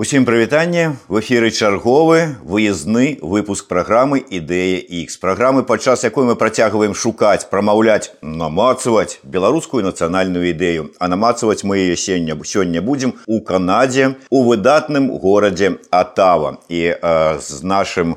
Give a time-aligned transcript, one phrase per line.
[0.00, 6.94] Усім прывітанне в эфіры чарговы выездны выпуск праграмы ідэя X праграмы падчас якой мы працягваем
[6.96, 14.16] шукаць прамаўляць намацаваць беларускую нацыянальную ідэю а намацаваць мы яе сення сёння будзем у канадзе
[14.30, 18.16] у выдатным горадзе атава і э, з нашим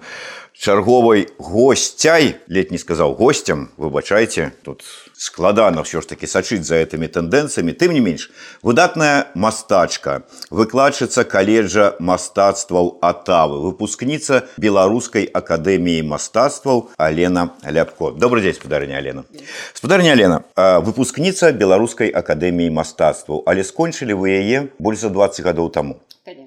[0.54, 4.86] чарговай гостцяй летні сказаў гостцям выбачайце тут
[5.18, 7.74] складана ўсё ж таки сачыць за гэтымі тэндэнцыямі.
[7.74, 8.30] Тым не менш
[8.62, 18.12] выдатная мастачка выкладчыца каледжа мастацтваў атавы выпускніца беларускай акадэміі мастацтваў алена ляпко.
[18.14, 19.26] Добрый дзень спадарня алена.
[19.74, 20.44] Спадарня алена
[20.86, 23.44] выпускніца беларускай акадэміі мастацтваў.
[23.46, 26.00] Але скончылі вы яе больш за 20 гадоў таму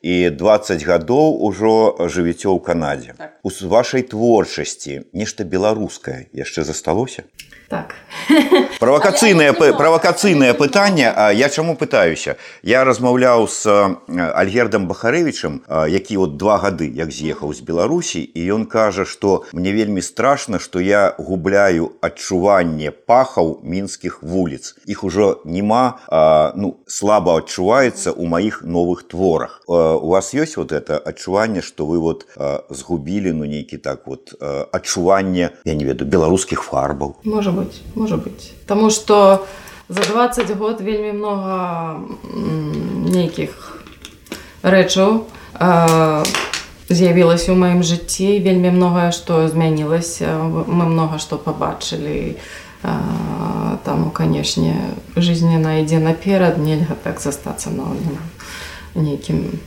[0.02, 3.36] і 20 гадоў ужо жывіццё ў канадзе так.
[3.44, 7.28] у вашай творчасці нешта беларускае яшчэ засталося
[7.68, 7.94] так.
[8.80, 13.96] Правакацыйнае правакацыйнае пытанне я чаму пытаюся я размаўляў з
[14.34, 19.72] альгердам бахарэвічам які от два гады як з'ехаў з беларусі і ён кажа што мне
[19.72, 25.98] вельмі страшна што я губляю адчуванне пахаў мінскіх вуліц іх ужо няма
[26.54, 31.98] ну слаба адчуваецца ў маіх новых творах у вас ёсць вот это адчуванне што вы
[31.98, 32.26] вот
[32.70, 38.52] згубілі ну нейкі так вот адчуванне я не веду беларускіх фарбаў можа быть может быть.
[38.62, 39.46] Потому что
[39.88, 42.00] за 20 год вельмі много
[43.06, 43.78] нейкіх
[44.62, 45.24] рэчаў
[46.90, 52.36] з'явілася ў маім жыцці вельмі многае што змянілася мы много што побачылі
[53.86, 54.74] таму канешне
[55.16, 57.94] жизненна ідзе наперад нельга так застацца на
[58.94, 59.58] нейкім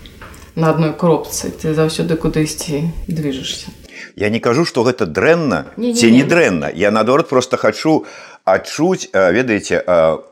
[0.56, 1.50] на адной кропцы.
[1.52, 3.72] Ты заўсёды кудысьці движешься
[4.16, 6.72] Я не кажу, што гэта дрэнна ці не дрэнна.
[6.73, 8.05] Я наадварот просто хачу
[8.53, 9.83] адчуць ведаеце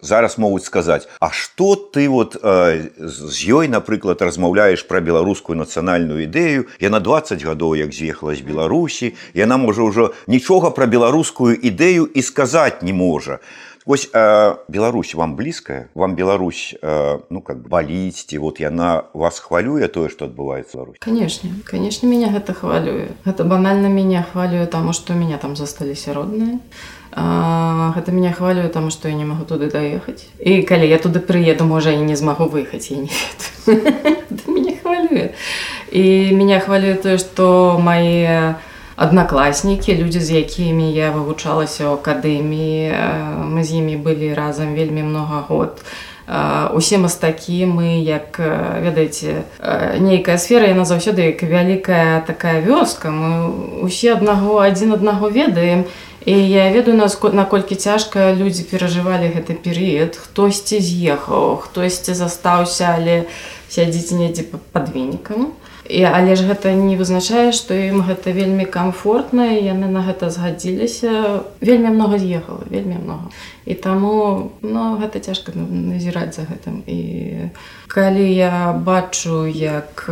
[0.02, 6.68] зараз могуць сказаць А што ты вот з ёй напрыклад размаўляеш пра беларускую нацыянальную ідэю
[6.80, 12.10] я на 20 гадоў як з'ехала з беларусі яна можа ўжо нічога пра беларускую ідэю
[12.10, 13.40] і сказаць не можа
[13.88, 19.88] Вось э, Беларусь вам блізкая, вам Беларусь э, ну как баліцьці, вот яна вас хвалюе
[19.88, 20.98] тое, што адбываецца Беларусь.
[21.00, 23.16] Канешне, канешне меня гэта хвалюе.
[23.24, 26.60] Гэта банальна мяне хвалюе таму, што ў меня там засталіся родныя.
[27.16, 30.28] Гэта меня хвалюе таму, што я не магу туды даехаць.
[30.36, 33.12] І калі я туды прыеду, можа і не змагу выехаць я не
[34.52, 35.32] меня хвалюе.
[35.96, 38.60] І меня хвалюе тое, што мае
[38.98, 45.46] аднакласнікі людзі з якімі я вывучалася ў акадэміі мы з імі былі разам вельмі много
[45.46, 45.86] год.
[46.74, 49.46] Усе мастакі мы як ведаеце
[50.02, 53.14] нейкая сфера яна заўсёды як вялікая такая вёска.
[53.14, 55.86] Мы усе аднаго адзін аднаго ведаем.
[56.26, 60.18] І я ведаю нас наколькі цяжка людзі перажывалі гэты перыяд.
[60.18, 63.30] Хтосьці з'ехаў хтосьці застаўся але
[63.70, 64.44] сядзіць недзе
[64.74, 65.54] пад вінікам
[65.90, 71.44] І, але ж гэта не вызначае, што ім гэта вельмі камфортна яны на гэта згадзіліся
[71.64, 73.32] вельмі многа з'ехала вельмі многа.
[73.68, 76.84] І таму ну, гэта цяжка назіраць за гэтым.
[76.88, 77.52] І
[77.88, 80.08] калі я бачу, як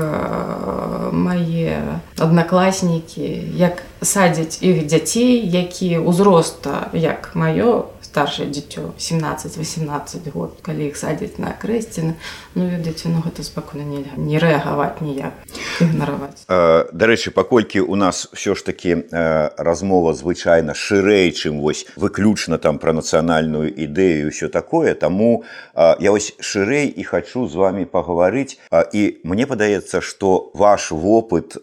[1.12, 10.88] мае аднакласнікі, як садзяць іх дзяцей, які ўзроста як маё, старшее дзіцё 17-18 год калі
[10.88, 12.16] іх садзяць на крэсціны
[12.56, 14.16] ну ведаеце ну гэта спакойна нельга.
[14.16, 15.36] Не рэагаваць ніяк
[15.84, 16.48] ігнараваць.
[16.48, 22.96] Дарэчы паколькі у нас все ж таки размова звычайна шырэй чым вось выключна там пра
[22.96, 25.44] нацыянальную ідэю ўсё такое таму
[25.76, 28.56] я вось шырэй і хачу з вами пагаварыць.
[28.96, 31.60] І мне падаецца што ваш вопыт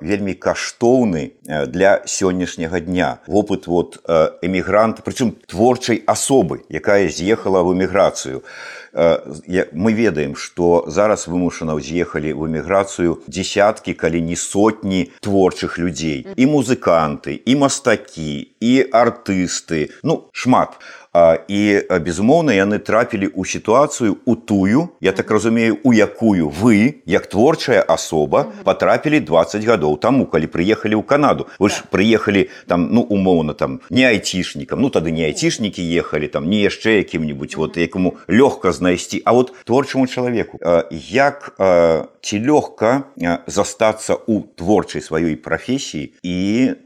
[0.00, 1.36] вельмі каштоўны
[1.68, 3.20] для сённяшняга дня.
[3.28, 4.00] Вопыт вот
[4.40, 8.42] эмігрант прычым творчы іншай асобы, якая з'ехала ў эміграцыю.
[8.92, 16.44] Мы ведаем, што зараз вымушана з'ехалі ў эміграцыю дзясяткі, калі не сотні творчых людзей, і
[16.46, 20.78] музыканты, і мастакі, і артысты, ну шмат
[21.12, 27.26] і безумоўна яны трапілі ў сітуацыю у тую я так разумею у якую вы як
[27.26, 31.50] творчая асоба потрапілі 20 гадоў таму калі прыехалі ў канаду.
[31.58, 36.46] Вы ж прыехалі там ну умоўна там не айцішнікам ну тады не айцішнікі ехалі там
[36.46, 39.22] не яшчэ якім-нибудь вот якому лёгка знайсці.
[39.26, 40.62] А вот творчаму чалавеку
[40.94, 41.58] як
[42.22, 43.10] ці лёгка
[43.50, 46.36] застацца ў творчай сваёй прафесіі і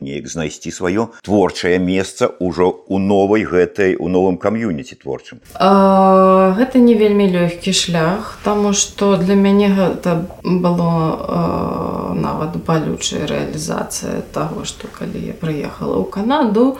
[0.00, 5.43] неяк знайсці сваё творчае месца ўжо у новай гэтай у новым кам'юніці творчым?
[5.59, 14.23] Гэта не вельмі лёгкі шлях таму што для мяне гэта было а, нават балючая рэалізацыя
[14.31, 16.79] таго што калі я прыехала ў канаду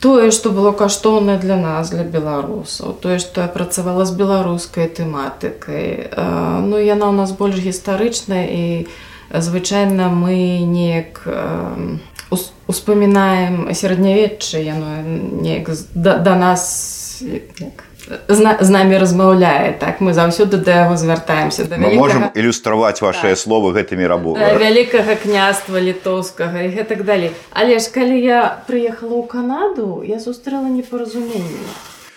[0.00, 6.14] тое што было каштоўна для нас для беларусаў тое што я працавала з беларускай тэматыкай.
[6.62, 8.64] Ну яна ў нас больш гістарычная і
[9.32, 11.26] звычайна мы неяк
[12.30, 15.02] успамінаем сярэднявечча яно
[15.42, 17.84] неяк да, да нас як,
[18.28, 20.00] з, з намі размаўляе так?
[20.00, 21.96] Мы заўсёды да яго звяртаемся да вялікага...
[21.96, 23.38] можем ілюстраваць ваши так.
[23.38, 27.30] словы гэтымі рабо вялікага княства літоўскага і гэтак далей.
[27.50, 31.62] Але ж калі я прыехала ў канаду я сустрэла непаразуменне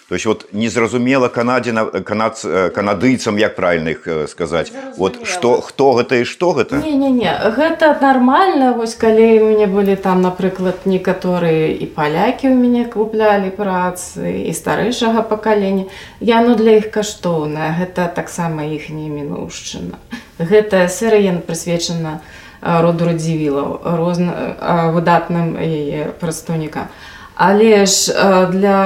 [0.10, 2.42] то есть вот незразумела канадзе на канад
[2.74, 6.78] канадыйцам як правильно их э, сказать вот что хто гэта і что гэта?
[6.78, 7.32] Не, не, не.
[7.56, 8.74] гэта нормально.
[8.74, 14.54] Вось калі у мяне былі там напрыклад некаторыя і палякі у мяне куплялі працы і
[14.54, 15.86] старэйшага пакалення
[16.20, 17.78] я ну для іх каштоўная.
[17.78, 20.02] Гэта таксама іх не мінушчына
[20.40, 22.22] гэтая серыя прысвечана
[22.62, 26.90] роду радзівілаў розна выдатным яе прадстаўнікам.
[26.90, 28.12] а Але ж
[28.52, 28.80] для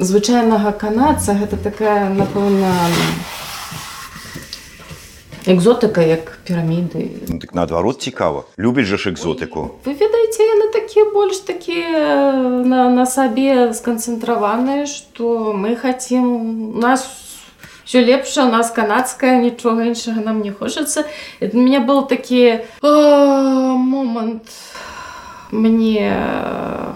[0.00, 2.72] звычайнага канадца гэта такая напэўна
[5.44, 7.28] экзотыка як піраміды.
[7.28, 8.48] Ну, так наадварот цікава.
[8.56, 9.76] Любіць жа ж экзотыку.
[9.84, 12.32] Вы ведаеце яны такія больш такія
[12.64, 17.04] на, на сабе сканцэнтраваныя што мы хацім нас
[17.84, 21.04] все лепша у нас канадская нічога іншага нам не хочацца.
[21.40, 24.48] У меня был такі момант
[25.50, 26.10] мне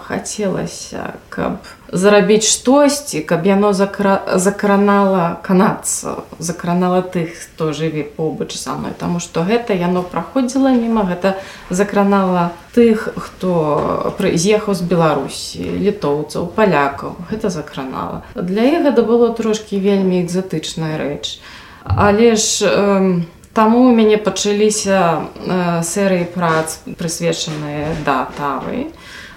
[0.07, 4.21] хацелася каб зарабіць штосьці каб яно закра...
[4.35, 8.91] закранала канадца закранала тых хто жыве побач са мной.
[8.97, 11.35] Таму што гэта яно праходзіла міма гэта
[11.69, 17.15] закранала тых хто з'ехаў з беларусі літоўцаў палякаў.
[17.31, 18.23] Гэта закранала.
[18.35, 21.39] Для іх гэта было трошкі вельмі экзатычная рэч.
[21.83, 23.21] Але ж э,
[23.53, 28.87] Таму у мяне пачаліся э, серыі прац прысвечаныя да тавы.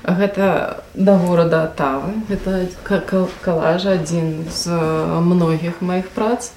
[0.06, 2.14] Гэта да горада тавы.
[2.28, 2.68] Гэта
[3.42, 4.70] калажа адзін з
[5.18, 6.52] многіх маіх прац.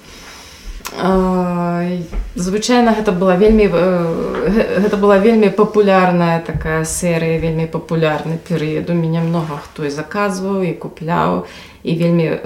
[2.34, 8.88] Звычайна гэта была вельмі гэта была вельмі папулярная такая серыя, вельмі папулярны перыяд.
[8.90, 11.44] У мяне многа хто і заказваў і купляў
[11.82, 12.38] і вельмі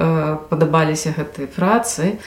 [0.48, 2.18] падабаліся гэтыя працы.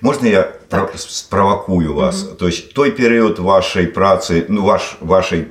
[0.00, 0.92] Можно я так.
[0.96, 2.24] спровокую вас?
[2.24, 2.34] Угу.
[2.36, 5.46] То есть той период вашей працы, ну, ваш, вашей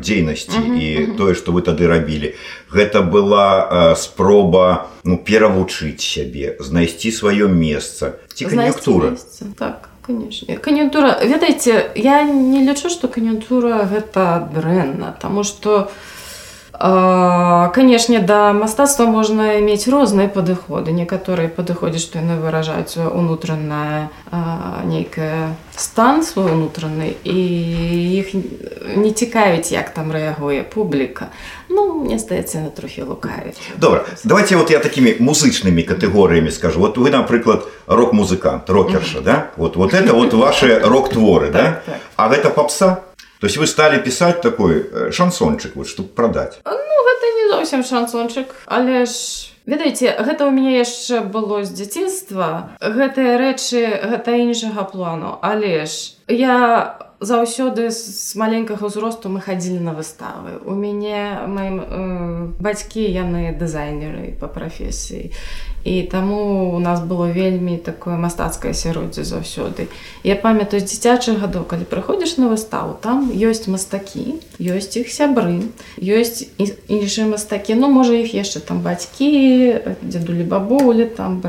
[0.00, 1.16] дзейнасці угу, і угу.
[1.16, 2.34] тое, што вы тады рабілі,
[2.70, 8.20] гэта была э, спроба ну, перавучыць сябе, знайсці сваё месца.
[8.34, 9.16] Ці кан'юнктура?
[9.58, 9.90] Так.
[10.06, 10.56] Конечно.
[10.56, 15.90] Кан'юнктура, ведаеце, я не лічу, што кан'юнктура гэта дрэнна, таму што
[16.80, 24.08] канешне да мастацтва можна мець розныя падыходы некаторыя падыходзяць што яны выражаюць унутраная
[24.88, 27.36] нейкая стан свой унутраны і
[28.16, 28.32] іх
[28.96, 31.28] не цікавіць як там рэагуе публіка.
[31.68, 36.80] Ну мне здаецца на трохі лукавіць добра давайте вот я такими музычнымі катэгорыямі скажу.
[36.80, 39.50] Вот вы напрыклад рок-музыкант рокерша да?
[39.56, 41.82] Вот вот это вот ваши рок-творы да?
[41.84, 42.00] так, так.
[42.16, 43.04] а гэта попса
[43.40, 46.60] То есть вы стали писать такой э, шансончик, вот, чтобы продать?
[46.64, 49.46] Ну, это не зовсім шансончик, але ж...
[49.66, 52.74] Ведаеце, гэта ў мяне яшчэ было з дзяцінства.
[52.80, 53.80] Гэтыя рэчы
[54.12, 60.60] гэта іншага плану, але ж я заўсёды з маленькага ўзросту мы хадзілі на выставы.
[60.64, 61.86] У мяне маім э,
[62.60, 65.32] бацькі яны дызайнеры па прафесіі
[65.84, 69.88] і таму у нас было вельмі такое мастацкае асяроддзе заўсёды.
[70.24, 75.64] Я памятаю з дзіцячых гадоў калі прыходзіш на выставу там ёсць мастакі ёсць іх сябры
[75.96, 77.74] ёсць іншыя мастакі.
[77.74, 81.40] Ну можа іх яшчэ там бацькі дзедулі бабулі там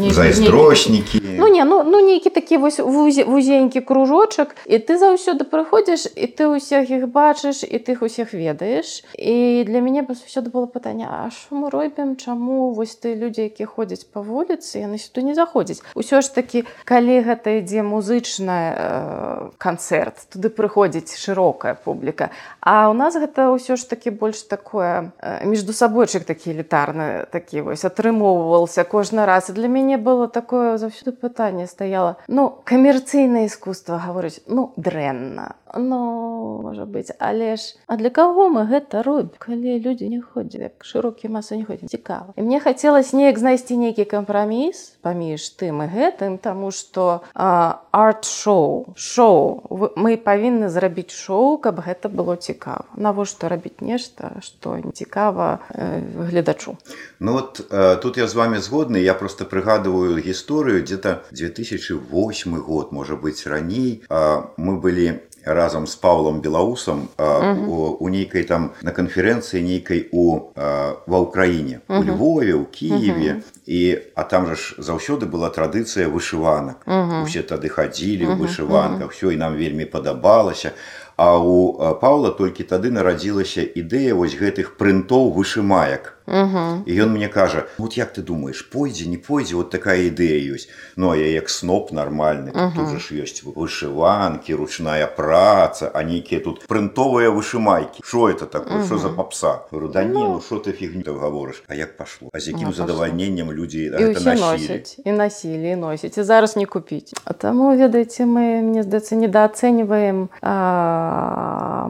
[0.00, 6.26] зайздроснікі ну не ну ну нейкі такі вось вузенькі кружочак і ты заўсёды прыходзіш і
[6.26, 9.04] ты ўсіх іх бачыш і тых усіх ведаеш.
[9.18, 12.72] І для мяне заўсёды было пытанне А що мы робім чаму?
[12.72, 15.82] Вось ты людзі якіх ходзяць па вуліцы яны сюды не заходзяць.
[15.98, 22.30] Усё ж такі калі гэта ідзе музычная э, канцэрт туды прыходзіць шырокая публіка.
[22.60, 27.66] А у нас гэта ўсё ж такі больш такое э, между сабойчык такі элітарны такі
[27.66, 29.50] вось атрымоўваўся кожны раз.
[29.50, 36.60] І для мяне было такое заўсёды пытанне стаяла ну камерцыйнае искусство гаворыць ну дрэнна ну
[36.62, 40.84] можа быць але ж а для каго мы гэта робім калі людзі не ходзяць як
[40.84, 45.88] шырокі масы не ходзяць цікава і мне хацелось неяк знайсці нейкі кампраміс паміж тым і
[45.90, 48.94] гэтым таму што арт-шоу.
[48.96, 49.62] Шоу.
[49.96, 56.00] Мы павінны зрабіць шоу каб гэта было цікава навошта рабіць нешта што не цікава э,
[56.30, 56.76] гледачу
[57.20, 62.92] ну вот э, тут я з вами згодны я просто прыгадываю гісторыю где-то 2008 год
[62.92, 68.92] можа быць раней э, мы былі разам з паўлам белаусам у, у нейкай там на
[68.92, 73.42] канферэнцыі нейкай у ва ўкраіне у Львове у Киеве.
[73.66, 76.84] І а там жа ж заўсёды была традыцыя вышыванак.
[77.24, 80.72] Усе тады хадзілі у вышыванках все і нам вельмі падабалася.
[81.16, 86.88] А у паўла толькі тады нарадзілася ідэя вось гэтых прынтоў вышымаек Угу.
[86.88, 90.68] І ён мне кажа вот як ты думаешь пойдзе не пойдзе вот такая ідэя ёсць
[90.96, 92.72] Ну а я як сноп нармальны угу.
[92.72, 98.00] тут ж ёсць вышыванкі ручная праца а нейкія тут прынтовыя вышымайкі.
[98.04, 98.84] Що это такое?
[98.84, 98.98] Угу.
[98.98, 99.68] за попса?
[99.70, 100.40] Да не ну.
[100.40, 105.12] що ты фігню гаворыш А як пашло А з якім ну, задавальненнем людзі носяць і
[105.12, 110.28] насілі носіць і зараз не купіць А таму ведаеце мы мне здаецца недооцэньваем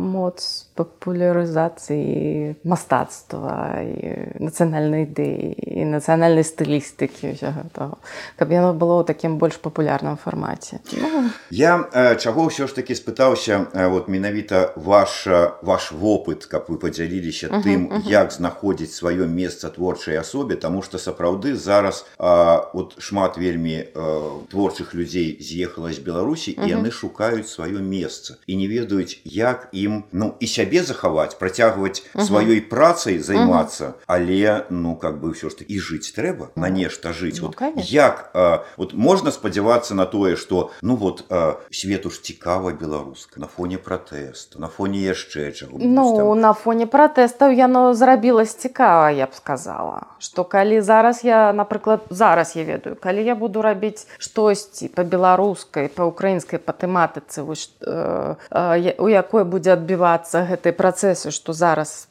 [0.02, 7.96] моц папулярызацыі мастацтва і нацыянальнай ідэі і нацыянальнай стылістыкі гэтага
[8.38, 10.80] каб яно было ў такім больш папулярным фармаце
[11.50, 11.72] я
[12.20, 15.26] чаго ўсё ж таки спытаўся вот менавіта ваш
[15.62, 18.10] ваш вопыт каб вы падзяліліся uh -huh, тым uh -huh.
[18.10, 24.00] як знаходзіць сваё месца творчай асобе тому что сапраўды зараз а, вот шмат вельмі а,
[24.52, 26.68] творчых людзей з'ехала з беларусі uh -huh.
[26.68, 32.02] і яны шукаюць сваё месца і не ведаюць як ім ну і сябе захаваць працягваць
[32.14, 36.70] сваёй працай займацца -huh але ну как бы ўсё ж таки і жыць трэба на
[36.70, 37.58] нешта жыць ну, вот
[37.90, 43.40] як а, вот можна спадзявацца на тое что ну вот а, свету ж цікава беларуска
[43.40, 46.40] на фоне пратэсту на фоне яшчэ чаго ну там...
[46.40, 50.02] на фоне пратэстаў яно зрабілася цікава я б сказала.
[50.18, 55.88] Что калі зараз я напрыклад зараз я ведаю калі я буду рабіць штосьці по беларускай
[55.88, 62.08] по украінскай па тэматыцы вось э, э, у якой будзе адбівацца гэтай працэсы что зараз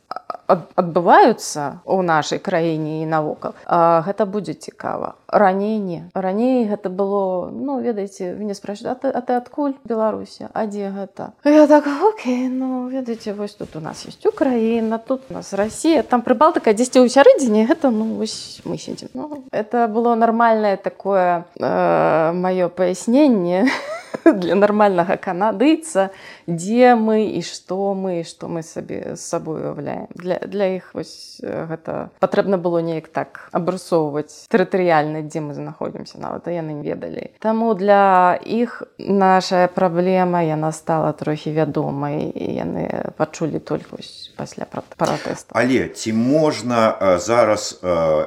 [0.47, 5.15] адбываюцца ў нашай краіне і навокал гэта будзе цікава.
[5.27, 9.73] Раней не раней гэта было ну ведаеце мне спрашивают а ты, а ты адкуль?
[9.83, 11.33] Беларусі а дзе гэта?
[11.43, 16.03] Я так Окей ну ведаеце вось тут у нас есть украіна тут у нас Росія
[16.03, 21.45] там прыбалтыка дзесьці ў сярэдзіне гэта ну вось мы сидим ну, это было нармальное такое
[21.55, 23.71] э, маё паясненне
[24.41, 26.09] для нармальнага канадыйца
[26.47, 31.41] дзе мы і што мы што мы сабе з сабой уяўляем для, для іх вось
[31.43, 37.73] гэта патрэбна было неяк так абрысоўваць тэрытарыяльна дзе мы знаходзімся нават яны не ведалі Таму
[37.75, 43.99] для іх наша праблема яна стала трохі вядомай і яны пачулі только
[44.37, 47.79] пасля пратэста але ці можна зараз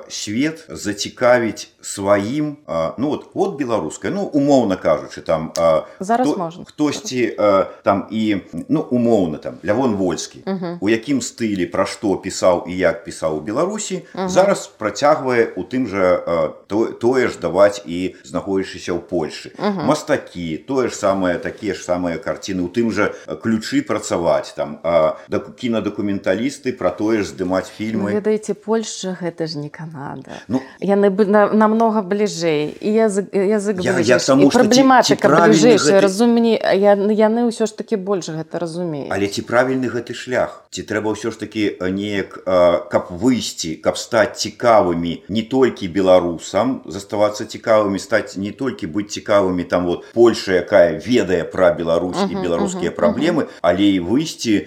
[0.09, 2.57] свет зацікавіць сваім
[2.99, 5.53] ну вот вот беларускай ну умоўна кажучы там
[6.01, 6.65] зараз хто, можна.
[6.65, 7.37] хтосьці
[7.83, 8.37] там і
[8.69, 10.43] ну умоўна там лявон вольскі
[10.81, 15.89] у якім стылі пра што пісаў і як пісаў у беларусі зараз працягвае у тым
[15.89, 16.21] жа
[16.67, 22.19] то, тое ж даваць і знаходзячыся ў польльшы мастакі тое ж самае такія ж самыя
[22.19, 23.13] карціны у тым жа
[23.43, 28.13] ключы працаваць там да кінадакументалісты пра тое ж здымаць фільмы.
[28.13, 30.39] Ведаеце польша гэта ж не канада.
[30.49, 35.29] Ну яны бы на, намного бліжэй і язык язык я, я, я праблематыка
[35.77, 36.05] бліжэйшая гэты...
[36.05, 40.67] разумні яны ўсё ж таки такі больш гэта разумее але ці правільны гэты шлях.
[40.75, 42.43] Ці трэба ўсё ж таки неяк
[42.91, 49.65] каб выйсці каб стаць цікавымі не толькі беларусам заставацца цікавымі стаць не толькі быць цікавымі
[49.65, 54.67] там вот польша якая ведае пра Беларусь і беларускія праблемы але і выйсці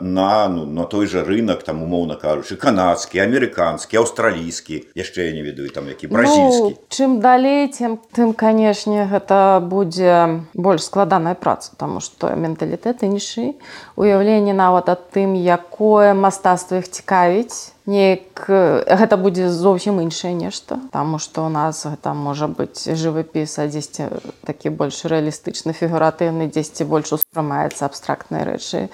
[0.00, 5.42] на ну на той жа рынок там умоўна кажучы канадскі амерыканскі аўстралійскі яшчэ я не
[5.42, 6.76] ведаю там які бразільскі.
[6.76, 13.54] Ну, чым далей тем тым канешне гэта будзе больш складаная праца тому что менталітэт іншы
[13.96, 21.18] уяўленне нават аб тым якое мастацтва іх цікавіць неяк гэта будзе зовсім іншае нешта таму
[21.18, 24.10] што у нас гэта можа быць жывапіс а дзесьці
[24.44, 28.88] такі больш рэалістычны фігуратыўны дзесьці больш успрымаецца абстрактныя рэчы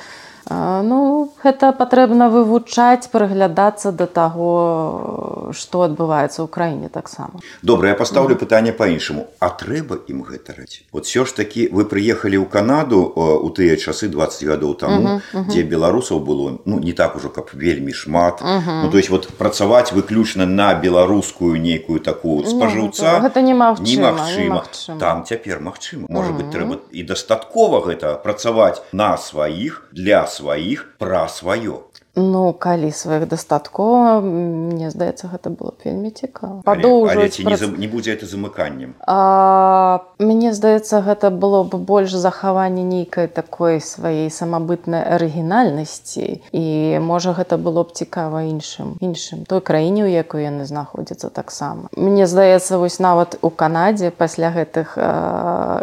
[0.51, 8.37] Ну гэта патрэбна вывучаць прыглядацца да таго што адбываецца ў краіне таксама добра я пастаўлю
[8.37, 13.01] пытанне па-іншаму а трэба ім гэта раць вот все ж такі вы прыехалі ў канаду
[13.09, 15.49] у тыя часы 20 гадоў таму uh -huh, uh -huh.
[15.49, 18.83] дзе беларусаў было ну не так ужо каб вельмі шмат uh -huh.
[18.85, 24.45] ну, то есть вот працаваць выключна на беларускую нейкую такую спажыўца гэта немагчыма, немагчыма.
[24.45, 26.39] немагчыма там цяпер магчыма можа uh -huh.
[26.39, 31.83] быть трэба і дастаткова гэта працаваць на сваіх для сваіх пра сваё
[32.16, 36.62] Ну калі сваіх дастаткова мне здаецца гэта было б вельмі цікава.
[36.62, 38.94] Падоўжваць ці не, прац- зам- не будзе это замыканнем?
[39.06, 46.64] А, мне здаецца гэта было б больш захаванне нейкай такой сваёй самабытнай арыгінальнасці і
[47.02, 51.90] можа гэта было б цікава іншым іншым той краіне у якой яны знаходзяцца таксама.
[51.97, 54.94] Мне здаецца вось нават у Канадзе пасля гэтых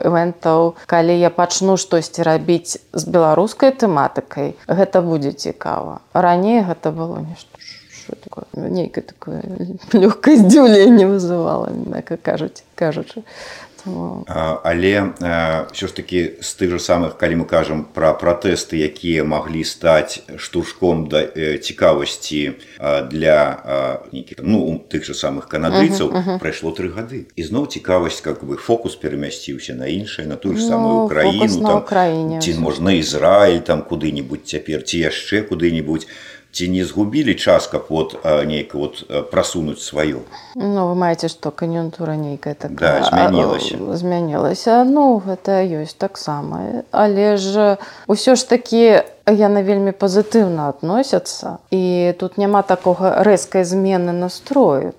[0.08, 7.20] івентаў калі я пачну штосьці рабіць з беларускай тэматыкай гэта будзе цікава раней гэта было
[7.20, 7.58] нешта
[8.24, 9.42] такое нейкае такое
[9.94, 13.24] лёгкае здзіўленне вызывала мякка кажуць кажучы
[13.84, 14.26] Тому...
[14.28, 15.16] А, але
[15.74, 20.22] ўсё ж такі з тых жа самых калі мы кажам пра пратэсты якія маглі стаць
[20.38, 22.54] штуршком да э, цікавасці
[23.10, 26.40] для а, нейкіх ну тых жа самых канадыйцаў uh -huh, uh -huh.
[26.40, 27.26] прайшло тры гады.
[27.36, 31.60] Ізноў цікавасць как бы фокус перамясціўся на іншае на тую ж самую Ну, украіну фокус
[31.60, 36.08] на там Украіне ці можна Ізраіль там куды-нибудь цяпер ці яшчэ куды-нибудь
[36.52, 40.20] ці не згубілі час каб вот нейка вот прасунуць сваё?
[40.56, 43.76] Ну вы маеце што кан'юнтура нейкая Да, такая змянілася.
[43.80, 47.78] а, змянілася ну гэта ёсць таксама але ж
[48.08, 54.92] усё ж такі яны вельмі пазітыўна адносяцца і тут няма такога рэзкай змены настрою.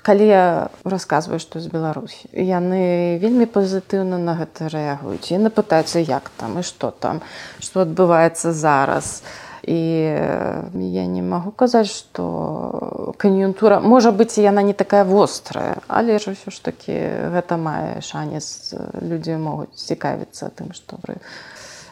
[0.00, 6.30] Калі я расказваю што з беларусі яны вельмі пазітыўна на гэта рэагуюць яны пытаюцца як
[6.40, 7.20] там і што там
[7.60, 9.22] што адбываецца зараз
[9.62, 16.18] і э, я не магу казаць што кан'юнтура можа быць яна не такая вострая але
[16.18, 16.96] ж ўсё ж такі
[17.36, 21.20] гэта мае шанец людзі могуць цікавіцца тым што пры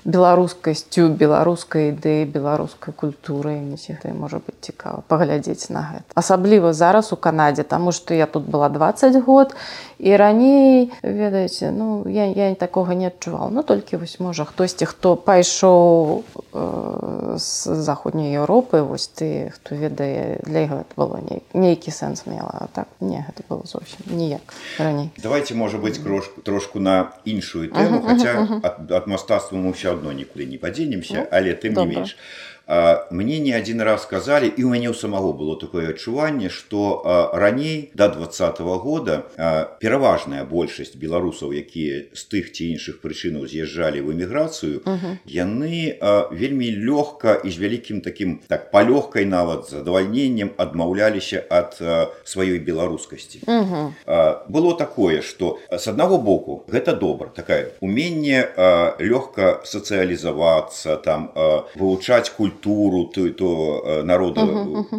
[0.09, 7.17] беларускасцю беларускай ідэі беларускай культуры гэта можа быць цікава паглядзець на гэта асабліва зараз у
[7.17, 9.55] канадзе таму што я тут была 20 год
[9.99, 15.17] і раней ведаеце ну я, я такога не адчуваў ну толькі вось можа хтосьці хто
[15.17, 16.23] пайшоў
[16.55, 22.27] э, з заходняй Еўропы вось ты хто ведае для яго это было ней, нейкі сэнс
[22.27, 25.11] мела а так не гэта было зовсім ніяк раней.
[25.19, 30.13] Давайте можа быть крошку трошку на іншую тэму хотя ад, ад мастацтва мы все адно
[30.13, 31.95] нікуды не падзенемся але тым не добра.
[31.99, 32.17] менш.
[32.17, 32.58] А,
[33.11, 37.01] мне не адзін раз сказалі і у мяне ў самого было такое адчуванне што
[37.33, 39.25] раней до двадцатого года
[39.81, 44.85] пераважная большасць беларусаў якія з тых ці іншых прычынаў з'язджалі в эміграцыю
[45.25, 45.97] яны
[46.29, 51.81] вельмі лёгка і з вялікім таким так палёгкай нават задавальненнем адмаўляліся ад
[52.29, 53.49] сваёй беларускасці.
[54.49, 58.45] Было такое что с аднаго боку гэта добра такая уменне
[59.01, 61.33] лёгка сацыялізавацца там
[61.73, 64.45] вывучаць культуру той то а, народа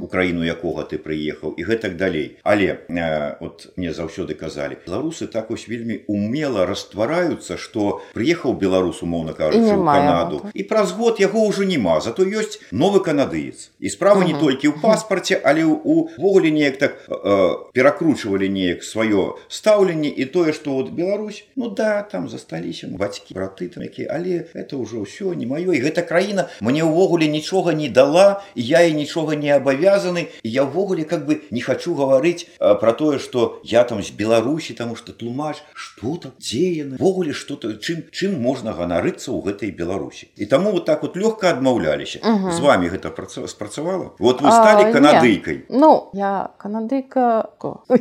[0.02, 2.38] украіну якога ты прыехаў і гэтак далей.
[2.44, 9.04] Але а, от мне заўсёды казалі беларусы так вось вельмі умела раствараюцца что прыехаў беларус
[9.04, 10.52] умоўна кажучы І у няма канаду так.
[10.54, 12.00] і праз год яго ўжо няма.
[12.02, 13.72] Зато ёсць новы канадыец.
[13.80, 20.10] І справа не толькі ў паспарце але увогуле неяк так э, перакручвалі неяк сваё стаўленне
[20.10, 24.78] і тое што вот Беларусь ну да там засталіся бацькі браты там якія але это
[24.78, 25.74] ўжо ўсё не маё.
[25.74, 30.30] І гэта краіна мне ўвогуле нічога не дала я і нічога не абавязаны.
[30.44, 34.96] Я ўвогуле как бы не хочу гаварыць про тое что я там з Беларусі тому
[34.96, 40.30] что тлумач что там дзе яны ввогуле что-то чым чым можна ганарыцца ў гэтай Беларусі.
[40.38, 42.20] І таму вот так вот лёгка адмаўляліся.
[42.24, 42.52] Мгм.
[42.54, 44.12] з вами гэта праца- спрацавала?
[44.20, 45.66] Вот вы сталі канадыйкай.
[45.70, 47.50] Ну, я канадыйка,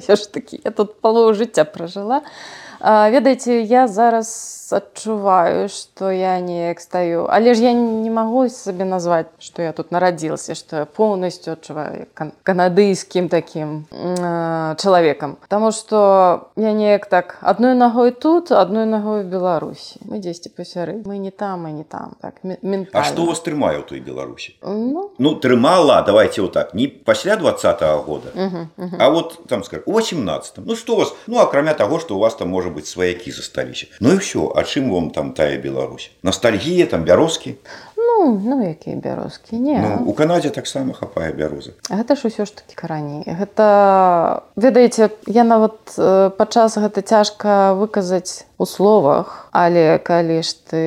[0.08, 2.20] я ж такі, я тут палову жыцця пражыла.
[2.20, 8.84] А, ведаеце, я зараз адчуваю, што я неяк стаю, але ж я не магу сабе
[8.84, 15.36] назваць, што я тут нарадзілася, што я поўнасцю адчуваю кан канадыйскім такім э, чалавекам.
[15.48, 20.00] Таму што я неяк так адной нагой тут, адной нагой Беларусі.
[20.04, 21.00] Мы дзесьці пасяры.
[21.04, 22.16] Мы не там, мы не там.
[22.20, 23.04] Так, ме- А ментальна.
[23.08, 28.02] што вас трымае ў той Беларусі Ну, Ну трымала давайте вот так не пасля двадцатого
[28.02, 28.96] года угу, угу.
[28.98, 32.18] А вот там скажем, у 18 ну что у вас ну акрамя того что у
[32.18, 36.10] вас там может быть сваякі засталіся Ну і все а чым вам там тая Беларусь?
[36.22, 37.54] Ностальгія там бярозкі
[37.96, 39.78] Ну, ну якія бярозкі не.
[39.78, 45.44] Ну, у Канадзе таксама хапае бярозы гэта ж усё ж такі караней гэта ведаеце я
[45.44, 45.96] нават
[46.36, 50.82] падчас гэта цяжка выказаць у словах але калі ж ты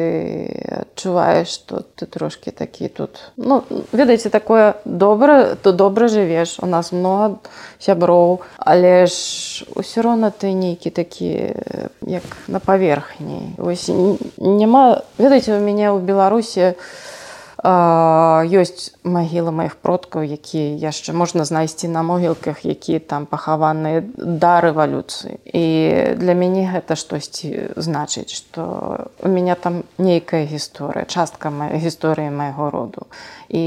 [0.83, 6.91] адчуваеш што ты трошки такі тут ну ведаеце такое добра то добра жывеш у нас
[6.91, 7.39] много
[7.79, 11.55] сяброў але ж усё роўна ты нейкі такі
[12.07, 13.55] як на паверхні.
[13.57, 13.89] Вось
[14.37, 16.73] няма ведаеце у мяне ў беларусі
[17.63, 25.37] ёсць магілы маіх продкаў якія яшчэ можна знайсці на могілках якія там пахаваныя да рэвалюцыі.
[25.45, 25.65] І
[26.17, 33.05] для мяне гэта штосьці значыць што у меня там нейкая гісторыя частка гісторыі майго роду.
[33.49, 33.61] І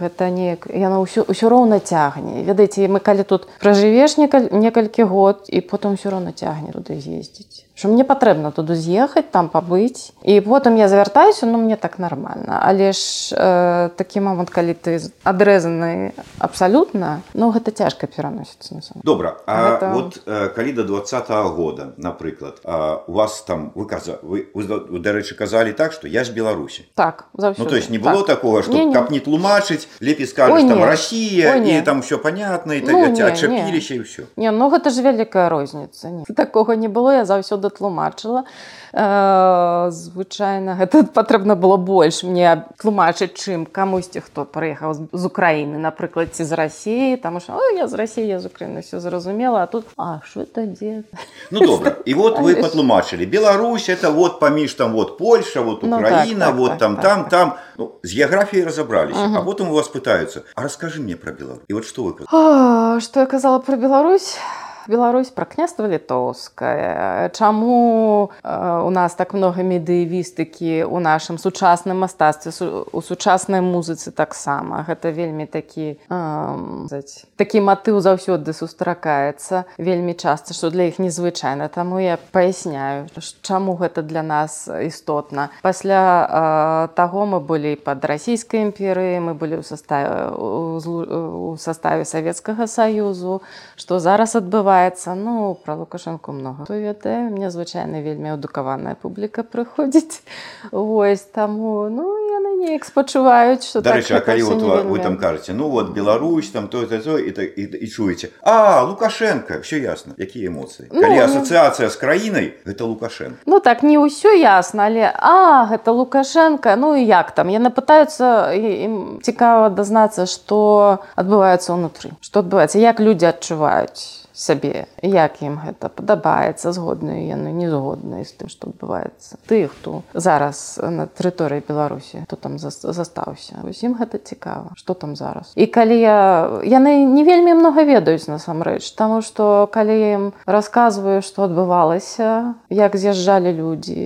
[0.00, 2.40] гэта неяк яна ўсё ўсё роўна цягне.
[2.48, 7.88] Ведаеце мы калі тут пражывеш некалькі год і потым ўсё роўна цягне туды з'ездзіць що
[7.88, 12.60] мне патрэбна туды з'ехаць там пабыць і потым я завяртаюся ну мне так нормально.
[12.60, 19.40] Але ж э, такі момант калі ты адрэзаны абсалютна ну гэта цяжка пераносіцца на добра
[19.46, 19.92] А гэта...
[19.96, 24.64] вот э, калі до два года напрыклад э, у вас там вы каза вы, вы,
[24.68, 28.36] вы дарэчы казалі так что я з беларусі так ну, то есть не было так.
[28.36, 33.24] такого что каб не тлумачыць лепей скажешь там Россия і там все понятно і ну,
[33.24, 38.44] адчапіліся і ўсё не ну гэта ж вялікая розніница такого не было я заўсёды тлумачыла
[38.92, 46.34] э, звычайна гэта патрэбна было больш мне тлумачыць чым камусьці хто прыехаў з Украіны напрыклад
[46.34, 49.86] ці з рассіі там що я з рассіі я з Украіны все зразумела а тут
[49.96, 51.02] А що это дзе?
[51.50, 51.96] Ну добра.
[52.04, 53.26] І вот вы патлумачылі.
[53.26, 56.96] Беларусь это вот паміж там вот Польша вот Украіна ну, так, так, вот так, там
[56.96, 57.30] так, там так.
[57.30, 57.52] там.
[57.78, 59.36] Ну, з геаграфіяй разабраліся угу.
[59.36, 63.20] а потым у вас пытаются А расскажи мне про Беларусь і вот что вы что
[63.20, 64.38] я казала про Беларусь
[64.88, 67.30] Беларусь пра княства літоўскае.
[67.34, 72.52] Чаму э, у нас так много медыявістыкі у нашым сучасным мастацтве
[72.92, 74.84] у сучаснай музыцы таксама?
[74.88, 77.02] Гэта вельмі такі э,
[77.36, 81.68] такі матыў заўсёды сустракаецца вельмі часта што для іх незвычайна.
[81.68, 83.06] Таму я паясняю
[83.42, 85.50] чаму гэта для нас істотна.
[85.62, 92.66] Пасля э, таго мы былі пад расійскай імперыі мы былі ў саставе у саставе савецкага
[92.66, 93.42] саюзу.
[93.76, 99.42] Што зараз адбываецца адбываецца ну про лукашэнку много то ведае мне звычайна вельмі адукаваная публіка
[99.42, 100.22] прыходзіць
[100.70, 105.52] ось таму ну яны неяк спачуваюць что дарэчы так, калі вот вы, вы там кажаце
[105.52, 109.60] ну вот Беларусь там то то і, і, і чуеце а лукашенко!
[109.60, 110.14] Все ясно.
[110.18, 115.10] Якія эмоцыі ну, калі асацыяцыя з краінай гэта лукашенко ну так не ўсё ясно але
[115.10, 116.76] а гэта лукашенко!
[116.76, 117.50] Ну і як там?
[117.50, 125.42] Яны пытаются ім цікава дазнацца что адбываецца ўнутры что адбываецца як людзі адчуваюць сабе як
[125.44, 129.36] ім гэта падабаецца згодныя яны не згодныя з тым што адбываецца.
[129.44, 133.60] Ты хто зараз на тэрыторыі беларусі то там застаўся.
[133.68, 135.52] Усім гэта цікава что там зараз.
[135.60, 141.20] І калі я яны не вельмі много ведаюць насамрэч таму што калі я ім расказваю
[141.20, 144.00] што адбывалася як з'язджалі людзі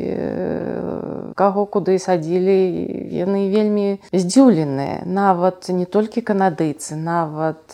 [1.38, 2.59] каго куды садзілі
[3.14, 5.07] яны вельмі здзіўленыя.
[5.07, 7.70] Нават не толькі канадыйцы нават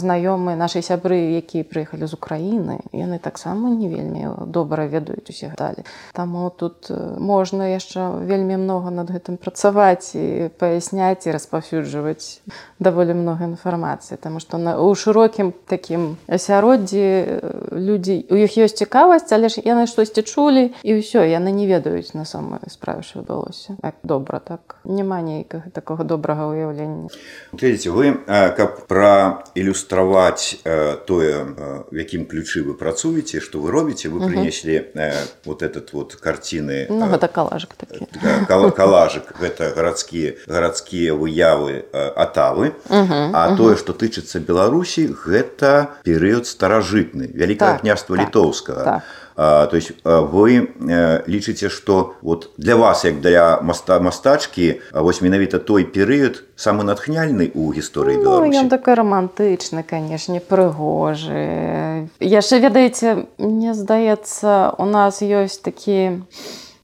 [0.00, 5.52] знаёмыя нашай сябры якія прыехалі прыехалі з Украіны яны таксама не вельмі добра ведаюць усе
[5.58, 5.84] далі.
[6.12, 12.42] Таму тут можна яшчэ вельмі много над гэтым працаваць і паясняць і распаўсюджваць
[12.78, 17.40] даволі много інфармацыі Таму што на у шырокім такім асяроддзі
[17.72, 22.14] людзі у іх ёсць цікавасць але ж яны штосьці чулі і ўсё яны не ведаюць
[22.14, 23.76] на самой справе що адбылося.
[23.82, 24.76] Так добра так.
[24.84, 27.10] Няма нейкага такого добрага ўяўлення.
[27.52, 30.62] Глядзіце вы каб пра ілюстраваць
[31.06, 35.12] тое в якім ключы вы працуеце что вы робіце вы принеслі э,
[35.44, 37.70] вот этот вот картины ну, э, калажик
[38.48, 46.46] кал, калажик гэта гарадскія гарадскія выявы э, атавы а тое что тычыцца беларусі гэта перыяд
[46.46, 49.02] старажытны вялікае так, княства так, літоўскага так.
[49.40, 50.68] То есть вы
[51.24, 57.48] лічыце что вот для вас як для маста мастачкі вось менавіта той перыяд самы натхняльны
[57.56, 62.12] у гісторыі ну, ён такой романтычны канешне прыгожы.
[62.20, 66.20] Яшчэ ведаеце мне здаецца у нас ёсць такі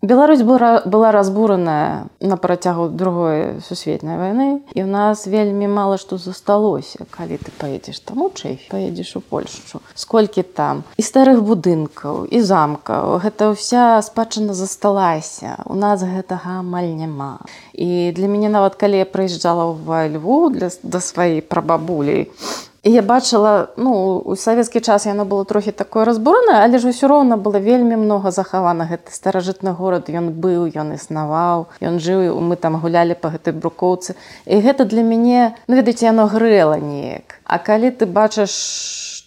[0.03, 6.19] Беларусь была, была разбураная на працягу другой сусветнай вайны і у нас вельмі мала што
[6.19, 7.09] засталося.
[7.11, 12.39] Калі ты паедзеш там у чэф паедзеш у Польшчу сколькі там і старых будынкаў і
[12.41, 13.25] замкаў.
[13.25, 15.65] Гэта ўся спадчына засталася.
[15.65, 17.41] У нас гэтага амаль няма.
[17.73, 23.03] І для мяне нават калі я прыязджала ў льву для да сваёй прабабулей І я
[23.03, 27.59] бачыла ну у савецкі час яно было трохі такое разбурана але ж усё роўна было
[27.59, 33.19] вельмі много захавана гэты старажытны горад ён быў ён існаваў ён жыў мы там гулялі
[33.19, 34.15] по гэтай брукоўцы
[34.47, 37.43] і гэта для мяне ну ведаеце яно грэла неяк.
[37.45, 38.55] А калі ты бачыш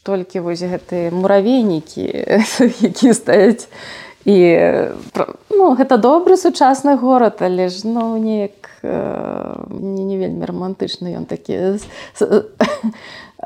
[0.04, 2.08] толькі вось гэтыя муравейнікі
[2.90, 3.68] якія стаяць
[4.24, 4.36] і
[5.52, 11.76] ну гэта добры сучасны горад але ж ну неяк э, не вельмі романтычны ён такі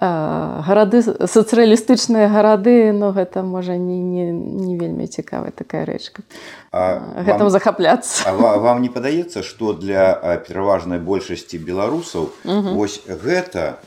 [0.01, 6.25] гарады сацыялістычныя гарады но гэта можа не, не, не вельмі цікавая такая рэчка
[6.73, 12.33] гэтым захапляцца а вам не падаецца што для пераважнай большасці беларусаў
[12.73, 13.77] вось гэта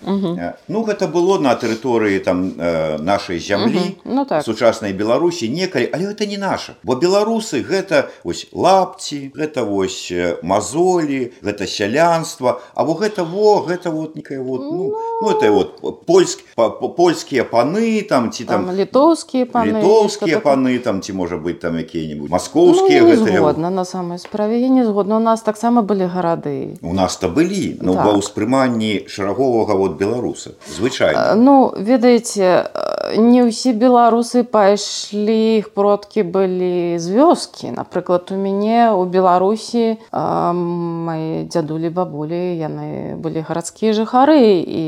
[0.70, 2.54] ну гэта было на тэрыторыі там
[3.02, 4.46] нашай зямлі ну, так.
[4.46, 10.12] сучаснай беларусі некалі але это не наша бо беларусы гэта вось лапці гэта вось
[10.46, 16.46] мазолі гэта сялянства або гэта во гэта вот некая вот ну, ну это вот польск
[16.54, 21.74] польскія паны там ці там, там літоўскія паны літоўскія паны там ці можа быть там
[21.74, 24.60] якія-нибудь маскоўскія ну, згодна на самай справе.
[24.60, 25.16] Я не згодна.
[25.16, 26.78] У нас таксама былі гарады.
[26.82, 28.06] У нас-то былі но так.
[28.06, 31.34] ва ўспрыманні шараговага вот беларуса звычайна.
[31.34, 32.70] Ну ведаеце
[33.16, 37.70] не ўсе беларусы пайшлі іх продкі былі з вёскі.
[37.76, 44.62] Напрыклад у мяне у беларусі мои дзядулі бабулі яны былі гарадскія жыхары.
[44.66, 44.84] І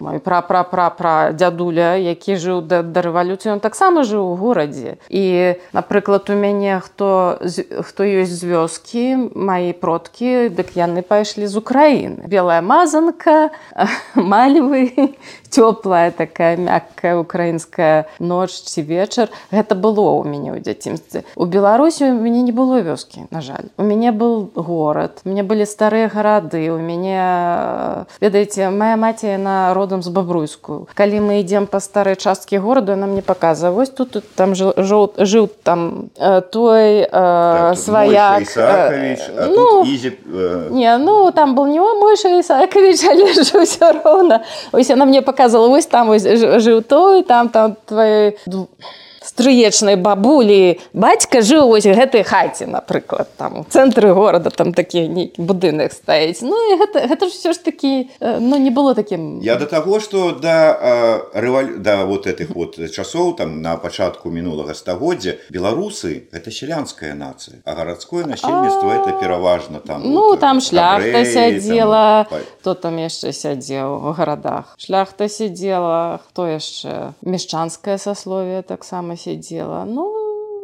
[0.00, 4.36] мой пра пра пра пра дзядуля які жыў да, да рэвалюцыі он таксама жыў у
[4.36, 4.98] горадзе.
[5.08, 7.31] І напрыклад у мяне хто
[7.82, 12.28] хто ёсць з вёскі мои продкі дык яны пайшлі з украіны.
[12.28, 13.50] Белая мазанка
[14.14, 15.14] мальвы
[15.52, 21.28] цёплая такая мяккая украінская ноч ці вечар гэта было ў мяне ў дзяцінстве.
[21.36, 23.68] У беларусі у мяне не было вёскі на жаль.
[23.76, 30.00] У мяне был горад мне былі старыя гарады у мяне ведаеце моя маці на родам
[30.02, 34.24] з бабруйскую калі мы ідзем па старой часткі гораду она мне показа вось тут, тут
[34.34, 34.72] там жыў
[35.20, 36.08] жыў там
[36.50, 38.40] той так, свая
[39.52, 45.41] ну, не ну там был не мой исакович але ўсё роўна ось она мне показала
[45.42, 48.32] показывала вось там вось жыў той там там твои
[49.24, 50.78] стрыечнай бабулі.
[50.92, 53.60] Бацька жыў вось гэтай хаце напрыклад там.
[53.60, 57.64] У цэнтры горада там такі нейкі будынак стаіць Ну і гэта, гэта ж все ж
[57.64, 62.76] такі ну не было такім я до таго что да рэваль да вот этих вот
[62.76, 69.80] часоў там на пачатку мінулага стагоддзя беларусы это сялянская нацыя а гарадское насельніцтва это пераважна
[69.80, 72.26] там ну там шляхта сядзела
[72.62, 79.84] то там яшчэ сядзеў у гарадах шляхта сидзела хто яшчэ мешчанскае сасловие таксама дома сидзела
[79.84, 80.21] ну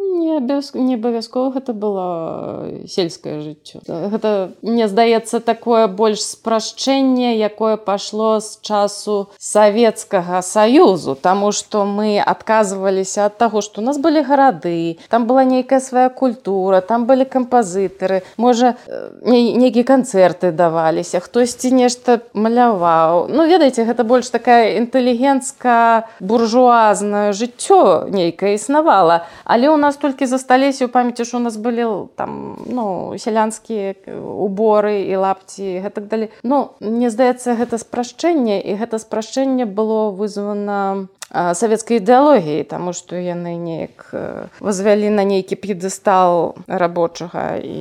[0.08, 0.72] не абяз...
[0.74, 8.58] не абавязкова гэта было сельскае жыццё гэта мне здаецца такое больш спрашчэнне якое пайшло з
[8.62, 15.26] часу савецкага саюзу Таму што мы адказваліся ад таго што у нас былі гарады там
[15.26, 18.22] была нейкая свая культура там былі кампазітары.
[18.36, 18.74] Можа
[19.22, 23.28] нейкія канцэрты даваліся хтосьці нешта маляваў.
[23.28, 29.26] Ну ведаеце гэта больш такая інтэлігентска буржуазнае жыццё нейкае існавала.
[29.44, 33.94] Але у нас тут толькі засталіся ў памяці що у нас былі там ну сялянскія
[34.14, 41.08] уборы і лапці гэтак далі Ну мне здаецца гэта спрашчэнне і гэта спрашчэнне было вызвана
[41.28, 44.14] савецкай ідэалогіі таму што яны неяк
[44.60, 47.78] возвялі на нейкі п'едыстал рабочага і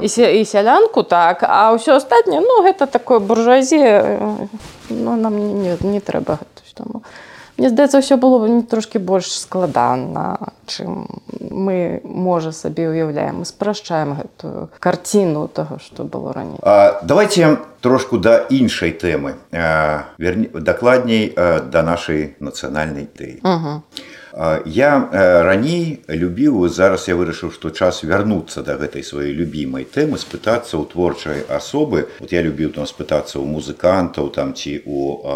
[0.00, 1.44] і, і сялянку так.
[1.44, 4.18] А ўсё астатняе ну гэта такое буржуазе
[4.90, 7.02] ну нам не, не трэба гэта таму
[7.58, 11.10] Мне здаецца ўсё было не трошки больш складана чым
[11.50, 16.62] мы можа сабе уяўляем мы спрашчаем гэтую карціну того что было раней.
[17.02, 19.42] Давайте трошку да іншай тэмы.
[20.54, 23.42] Дакладней да нашай нацыянальнай ідэі.
[24.66, 24.90] Я
[25.42, 30.86] раней любіў зараз я вырашыў што час вярнуцца да гэтай сваёй любімай тэмы спытацца ў
[30.86, 32.06] творчай асобы.
[32.22, 35.26] Вот я любіў там спытацца ў музыкантаў там ці у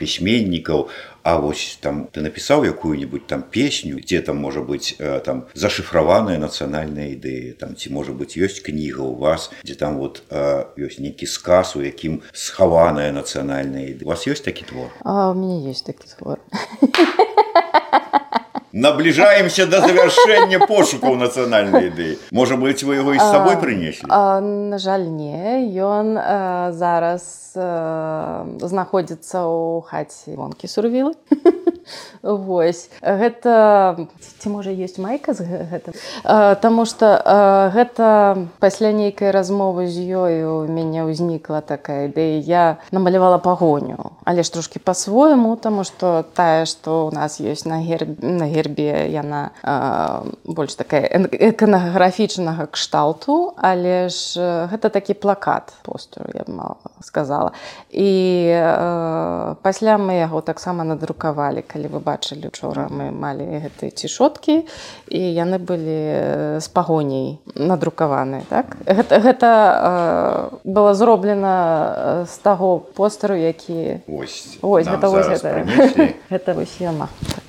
[0.00, 0.88] пісьменнікаў
[1.26, 6.38] А вось там ты напісаў якую-нибудь там песню где там можа быть э, там зашифраваная
[6.38, 11.26] нацыянальная ідэя там ці можа быть ёсць кніга у вас дзе там вот ёсць нейкі
[11.26, 15.82] сказ у якім схаваная нацыянальная ідэя у вас ёсць такі твор а у меня есть
[15.90, 16.38] такі твор
[18.76, 24.78] набліжаемся до завяршэння пошукаў нацыянальнай ідэі можа быть вы яго і з сабой прынеслі на
[24.78, 25.64] жаль не.
[25.80, 26.12] Ён
[26.76, 31.16] зараз знаходзіцца ў хаце вонкі сурвілы
[32.22, 32.90] Вось.
[33.00, 33.96] Гэта
[34.46, 35.90] ці можа ёсць майка з гэта
[36.62, 37.18] Таму што
[37.74, 42.38] гэта пасля нейкай размовы з ёю у мяне ўзнікла такая ідэя.
[42.38, 47.82] Я намалявала пагоню але ж трошки по-свойму таму што тая што ў нас ёсць на
[47.82, 49.50] гер на гербе яна
[50.42, 54.38] больш такая эканаграфічнага кшталту але ж
[54.70, 56.46] гэта такі плакат посту я
[57.02, 57.52] сказала.
[57.90, 58.50] І
[59.62, 63.94] пасля мы яго таксама надрукавалі калі вы бачылі учора мы малі гэтыя
[64.36, 64.66] цішоткі
[65.08, 68.76] і яны былі з пагоняй надрукаваны так?
[68.86, 76.12] Гэта, гэта э, было зроблена з таго постару які Ось, ось гэта зараз гэта.
[76.30, 77.45] гэта вось яна так.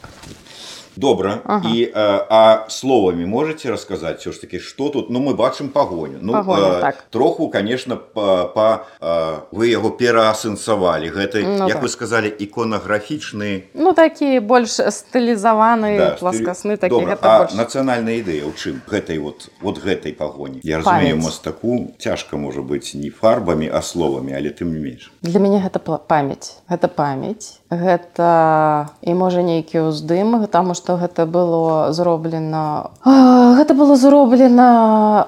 [0.98, 1.40] Добра.
[1.46, 1.70] Ага.
[1.70, 6.18] І, а, а словамі можете расказаць все ж таки што тут ну мы бачым пагоню
[6.22, 7.06] ну Пагоню, а, так.
[7.10, 11.82] троху конечно па, па а, вы яго пераасэнсавалі гэты Ну, як так.
[11.84, 17.14] вы сказали іконаграфічны ну такі больш стылізаваны да, пласкасны такі Добра.
[17.14, 21.94] гэта а больш нацыянальная ідэя ў чым гэтай вот вот гэтай пагоні я разумею мастаку
[22.00, 26.58] цяжка можа быць не фарбамі а словамі але тым не менш Для мяне гэта памяць
[26.70, 35.28] гэта памяць гэта і можа нейкі ўздым таму што гэта было зроблена гэта было зроблена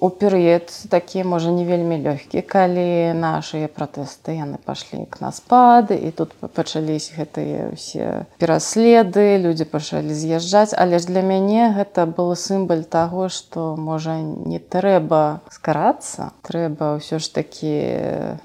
[0.00, 5.90] у перыяд такі можа не вельмі лёгкі калі нашыя пратэсты яны пашлі к на спад
[5.90, 12.36] і тут пачались гэтыя ўсе пераследы людзі пачалі з'язджаць але ж для мяне гэта был
[12.36, 17.76] сімбаль таго што можа не трэба скарацца трэба ўсё ж такі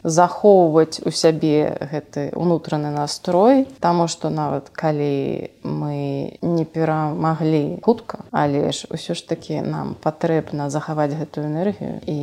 [0.04, 6.49] захоўваць у сябе гэты унутраны настрой таму што нават калі мы Yeah.
[6.60, 12.20] Не перамаглі хутка але ж усё ж такі нам патрэбна захаваць гэтую энергію і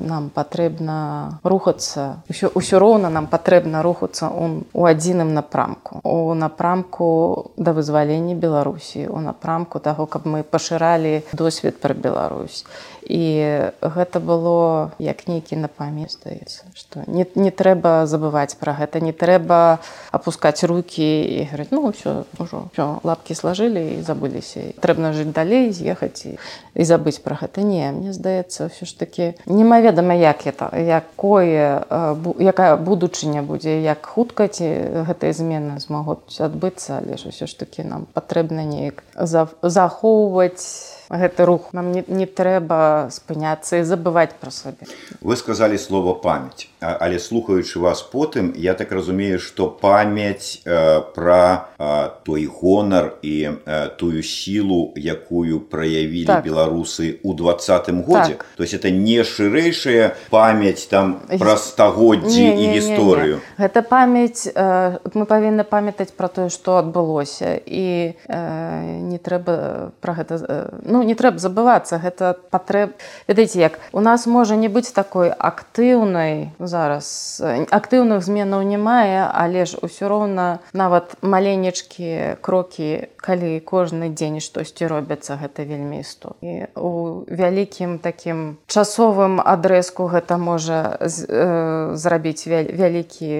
[0.00, 2.22] нам патрэбна рухацца.
[2.30, 6.00] Ўсё ўсё роўна нам патрэбна рухацца у, у адзіным напрамку.
[6.02, 12.64] У напрамку да вызвалення беларусі у напрамку таго каб мы пашыралі досвед пра Беларусь.
[13.06, 19.12] І гэта было як нейкі напамет здаецца што не, не трэба забываць пра гэта не
[19.12, 19.78] трэба
[20.10, 25.72] опускаць руки і говорить ну ўсё ўжо ўсё, лапки сложили і забыліся трэбна жыць далей
[25.72, 26.38] з'ехаць і,
[26.74, 32.14] і забыць пра гэта не мне здаецца ўсё ж таки немаведама як это якое э,
[32.38, 34.66] якая будучыня будзе як хутка ці
[35.10, 41.44] гэтыя змены змогуць адбыцца але ж усё ж таки нам патрэбна неяк за- захоўваць гэты
[41.44, 41.70] рух.
[41.72, 44.86] Нам не, не трэба спыняцца і забываць пра сабе
[45.20, 51.68] вы сказали слово памяць але слухаючы вас потым я так разумею что памяць э, пра
[51.78, 56.44] э, той гонар і э, тую сілу якую праявілі Так.
[56.44, 58.36] беларусы у двадцатым годзе.
[58.36, 58.46] Так.
[58.56, 63.40] то есть это не шырэйшая памяць там пра стагоддзі і гісторыю.
[63.58, 67.56] Гэта памяць э, мы павінны памятаць пра тое што адбылося.
[67.56, 72.92] І э, не трэба пра гэта э, ну не трэба забывацца гэта патрэб.
[73.28, 77.06] Ведаеце як у нас можа не быць такой актыўнай зараз
[77.44, 84.40] э, актыўных зменаў не мае але ж усё роўна нават маленечкі крокі калі кожны дзень
[84.44, 91.96] штосьці робяцца гэта вельмі істо і у вялікім такім часовым адрэзку гэта можа з- э,
[91.96, 93.32] зрабіць вялікі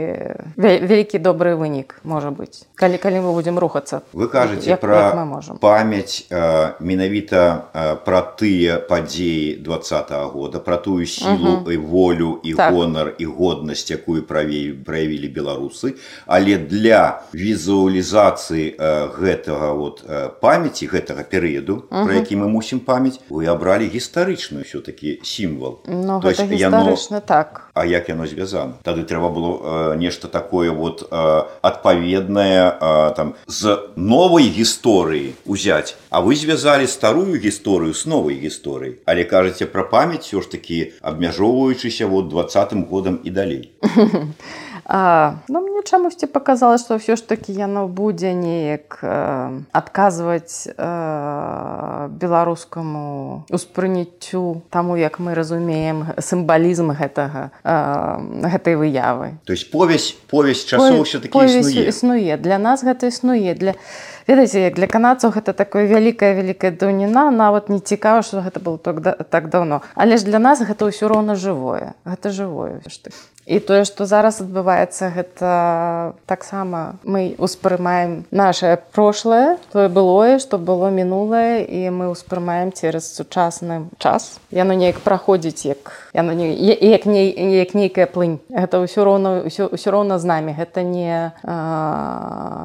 [0.56, 2.64] вя- вялікі добры вынік можа быць.
[2.74, 5.58] Калі калі мы будзем рухацца Вы кажаце пра як мы можам.
[5.58, 12.54] памяць э, менавіта э, пра тыя падзеі двадцатого года пра тую сілу і волю і
[12.54, 12.72] Так.
[12.74, 15.94] гонар і годнасць якую праве- праявілі беларусы.
[16.26, 23.20] Але для візуалізацыі э, гэтага вот э, памяці гэтага перыяду про які мы мусім памяць
[23.30, 25.80] вы абралі гістарычную все-таки сімвал.
[25.86, 28.80] Ну То есть яно- так А як яно звязана?
[28.82, 35.94] Тады трэба было э, нешта такое вот э, адпаведнае э, там з новай гісторыі узяць
[36.08, 39.04] А вы звязалі старую гісторыю з новай гісторыяй.
[39.04, 43.70] Але кажаце пра памяць все ж таки абмяжоўваючыся вот двадцатым годам і далей.
[43.82, 44.32] А,
[44.88, 53.44] ну мне чамусьці паказалось што ўсё ж такі яно будзе неяк э, адказваць э, беларускаму
[53.50, 59.42] успрыняццю таму як мы разумеем сімвалізм гэтага э, гэтай выявы?
[59.42, 63.74] То есть повязь повязь часоў все-таки існуе існуе для нас гэта існуе для
[64.26, 68.78] ведаеце як для канадцаў гэта такое вялікая вялікая даўніна нават не цікава што гэта было
[68.78, 69.82] так, да- так даўно.
[69.94, 71.94] Але ж для нас гэта ўсё роўна жывое.
[72.04, 73.10] Гэта жывое таки.
[73.46, 75.50] І тое што зараз адбываецца гэта
[76.26, 83.86] таксама мы успрымаем наше прошлое тое былое што было мінулае і мы ўспрымаем цераз сучасны
[83.98, 84.38] час.
[84.50, 88.42] Яно неяк праходзіць як яно не як не як нейкая плынь.
[88.50, 90.52] Гэта ўсё роўна ўсё ўсё роўна з намі.
[90.52, 91.30] Гэта не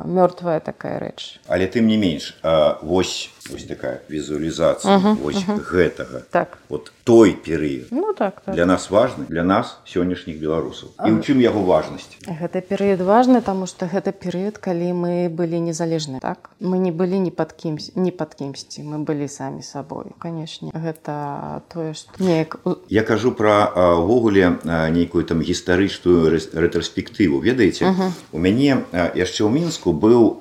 [0.10, 1.38] мёртвая такая рэч.
[1.48, 2.36] Але тым не менш
[2.82, 5.72] вось вось такая візуалізацыя uh -huh, вось uh -huh.
[5.72, 6.22] гэтага.
[6.30, 6.58] Так.
[6.70, 8.56] Вот той перыяд ну так, так.
[8.56, 10.90] для нас важны для нас сённяшніх беларусаў.
[11.06, 12.18] І ў чым яго важнасць?
[12.28, 16.50] Гэты перыяд важны таму што гэта перыяд калі мы былі незалежны так?
[16.60, 21.62] Мы не былі ні пад кімсь не пад кімсьці мы былі самі сабой канешне гэта
[21.74, 22.58] тое што неяк
[22.90, 24.60] я кажу пра увогуле
[24.92, 27.86] нейкую там гістарычную рэтраспектыву ведаеце?
[27.86, 28.12] Uh -huh.
[28.32, 28.78] у мяне
[29.16, 30.38] яшчэ ў мінску быў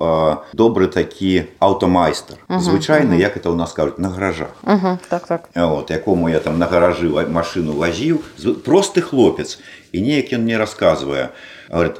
[0.53, 2.37] добры такі аўтамайстар.
[2.47, 3.19] Uh uh -huh.
[3.19, 4.53] як это ў нас кажуць на гаражах.
[4.63, 5.49] -huh, так так.
[5.55, 8.19] Вот якому я там на гаражы машину вазіў
[8.65, 9.59] просты хлопец.
[9.91, 11.29] І неяк ён мне рассказывае
[11.71, 11.95] говорит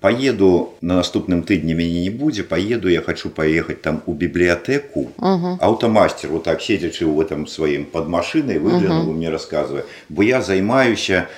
[0.00, 5.12] поеду на наступным тыдні мяне не будзе поеду я хочу поехать там у бібліятэку
[5.60, 11.28] аўтамастер вот так седзячы ў этом сваім под машиной выглянул мне рассказывае бо я займаюся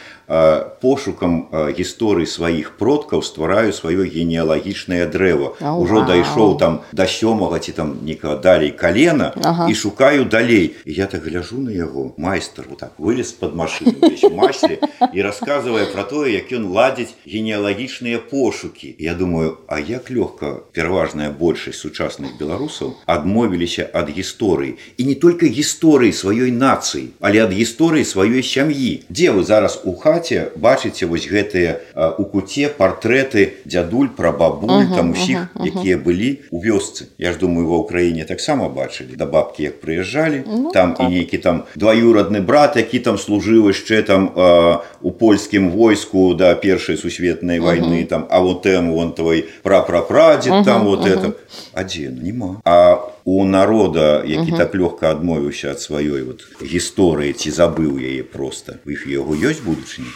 [0.81, 5.59] пошукам гісторыі сваіх продкаў ствараю сваё генеалагічнае дрэва.
[5.59, 9.67] Ужо дайшоў там да сёмага ці там некага далей калена ага.
[9.67, 10.79] і шукаю далей.
[10.87, 13.99] І я так гляжу на яго майстар вот так вылез под машину
[14.31, 14.79] масле
[15.13, 18.95] і рассказывае про тое як ён ладзіць генеалагічныя пошукі.
[18.99, 24.79] Я думаю а як лёгка пераважная большасць сучасных беларусаў адмовіліся ад гісторыі.
[24.95, 29.03] І не только гісторыі сваёй нацыі але ад гісторыі сваёй сям'і.
[29.11, 31.81] Дзе вы зараз у хаце хаце бачыце вось гэтыя
[32.21, 35.79] у куце партрэты дзядуль пра бабуль uh -huh, там усіх uh -huh, uh -huh.
[35.79, 40.43] якія былі у вёсцы Я ж думаю ва ўкраіне таксама бачылі да бабкі як прыязджалі
[40.47, 41.07] ну, там так.
[41.07, 46.55] і нейкі там дваюрадны брат які там служыў яшчэ там а, у польскім войску да
[46.55, 48.07] першай сусветнай войны uh -huh.
[48.07, 51.17] там а вот тем вонтавай прапрапрадзе uh -huh, там вот uh -huh.
[51.17, 51.33] это
[51.73, 54.57] адзін нема а у народа які uh -huh.
[54.57, 59.63] так лёгка адмовіўся ад сваёй вот гісторыі ці забыў яе просто у іх яго ёсць
[59.65, 60.10] будучыні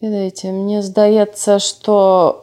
[0.00, 1.96] ведаеце мне здаецца што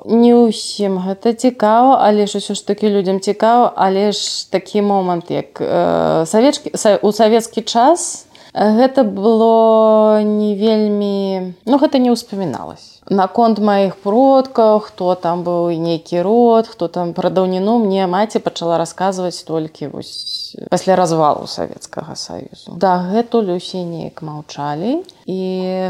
[0.06, 5.32] не ўсім гэта цікава але ж усё ж такі людзям цікава але ж такі момант
[5.32, 13.60] як э, савечкі у савецкі час гэта было не вельмі ну гэта не ўспаміналось наконт
[13.60, 19.44] маіх продкаў хто там быў нейкі род хто там пра даўніну мне маці пачала расказваць
[19.46, 22.74] толькі вось пасля развалу савецкага саюзу.
[22.82, 25.40] Дагэтуль усе неяк маўчалі і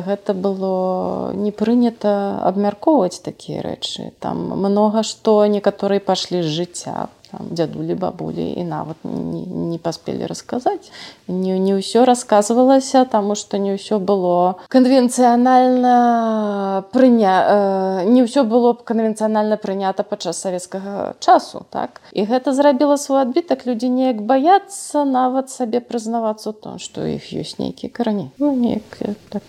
[0.07, 4.11] гэта было не прынята абмяркоўваць такія рэчы.
[4.20, 7.07] Там многа што некаторыя пайшлі з жыцця
[7.38, 10.91] там, дзядулі бабулі і нават не, не паспелі расказаць
[11.27, 18.73] не, не ўсё рассказывалася таму што не ўсё было канвенцыянальна прыня э, не ўсё было
[18.73, 22.01] б канвенцыянальна прынята падчас савецкага часу так?
[22.13, 27.59] І гэта зрабіла свой адбітак людзі неяк баяцца нават сабе прызнавацца то што іх ёсць
[27.59, 29.43] нейкія карані ну, неяк так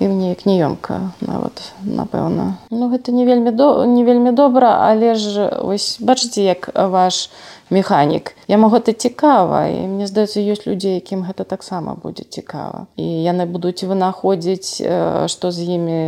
[0.00, 2.56] і неяк неёмка нават напэўна.
[2.70, 7.30] Ну гэта не вельмі до не вельмі добра але ж вось бачыце як ваш
[7.70, 8.32] механік.
[8.48, 12.86] Я могу гэта цікава і мне здаецца ёсць людзей якім гэта таксама будзе цікава.
[12.94, 14.86] І яны будуць вынаходзіць
[15.26, 16.00] што з імі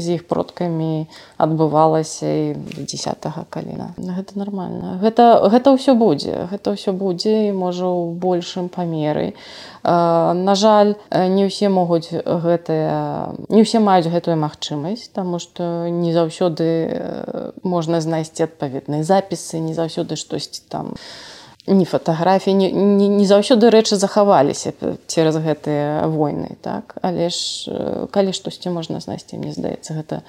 [0.00, 1.08] з іх продкамі
[1.40, 2.44] адбывалася і
[2.84, 3.96] десятого каліна.
[3.96, 9.32] Гэта нормально гэта гэта ўсё будзе гэта ўсё будзе і можа ў большым памеры.
[9.88, 17.56] На жаль не ўсе могуць гэтыя не ўсе маюць гэтую магчымасць таму што не заўсёды
[17.64, 20.97] можна знайсці адпаведныя запісы не заўсёды штосьці там
[21.68, 24.72] не фатаграфіі не, не, не заўсёды рэчы захаваліся
[25.06, 26.96] цераз гэтыя войны так?
[27.02, 30.22] Але ж калі штосьці можна знайсці мне здаецца гэта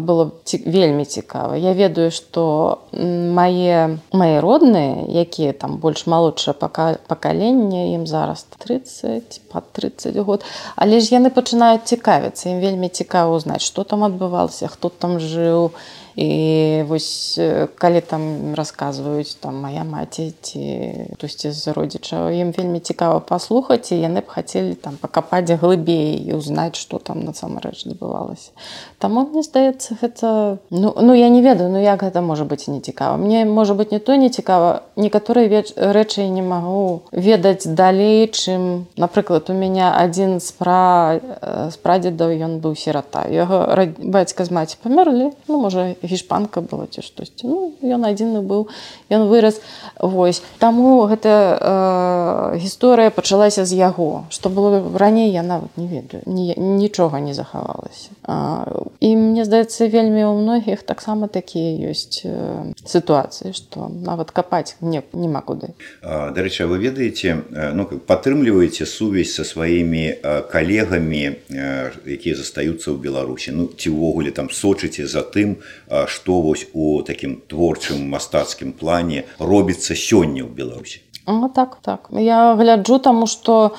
[0.00, 1.56] было ці, вельмі цікава.
[1.56, 9.72] Я ведаю што мае мае родныя якія там больш малодшае пакаленне ім зараз 30 под
[9.72, 10.44] 30 год.
[10.76, 15.76] Але ж яны пачынаюць цікавіцца ім вельмі цікава узнаць што там адбывалася хто там жыў
[15.76, 17.38] і і вось
[17.74, 20.62] калі там расказваюць там моя маці ці
[21.14, 26.38] хтосьці з родзічаў ім вельмі цікава паслухаць і яны б хацелі там пакапаць глыбей і
[26.38, 28.54] узнаць што там насамрэч адбывалася.
[29.02, 32.78] Таму мне здаецца гэта ну, ну я не ведаю ну як гэта можа быць не
[32.78, 35.74] цікава мне можа быть не то не цікава некаторыя веч...
[35.74, 40.54] рэчы не магу ведаць далей чым напрыклад у мяне адзін з
[41.82, 43.26] прадзедаў ён быў сірата.
[43.26, 43.66] Яго
[43.98, 47.48] бацька з маці памерлі ну можа гішпанка была ці штосьці.
[47.48, 48.68] Ну ён адзіны быў
[49.10, 49.60] ён вырас
[50.00, 50.42] вось.
[50.58, 54.24] Таму гэта э, гісторыя пачалася з яго.
[54.30, 58.12] Што было раней я нават не ведаю ні, нічога не захавалася.
[59.00, 65.02] І мне здаецца вельмі ў многіх таксама такія ёсць э, сітуацыі што нават капаць не
[65.12, 65.72] няма куды.
[66.02, 67.44] Дарэча вы ведаеце
[67.74, 70.20] ну падтрымліваеце сувязь са сваімі
[70.52, 71.24] калегамі
[72.04, 73.56] якія застаюцца ў беларусі?
[73.56, 75.60] Ну ці ўвогуле там сочыце за тым
[76.06, 82.08] што вось у такім творчым мастацкім плане робіцца сёння ў беларусі Ну, так так.
[82.12, 83.72] Я гляджу таму что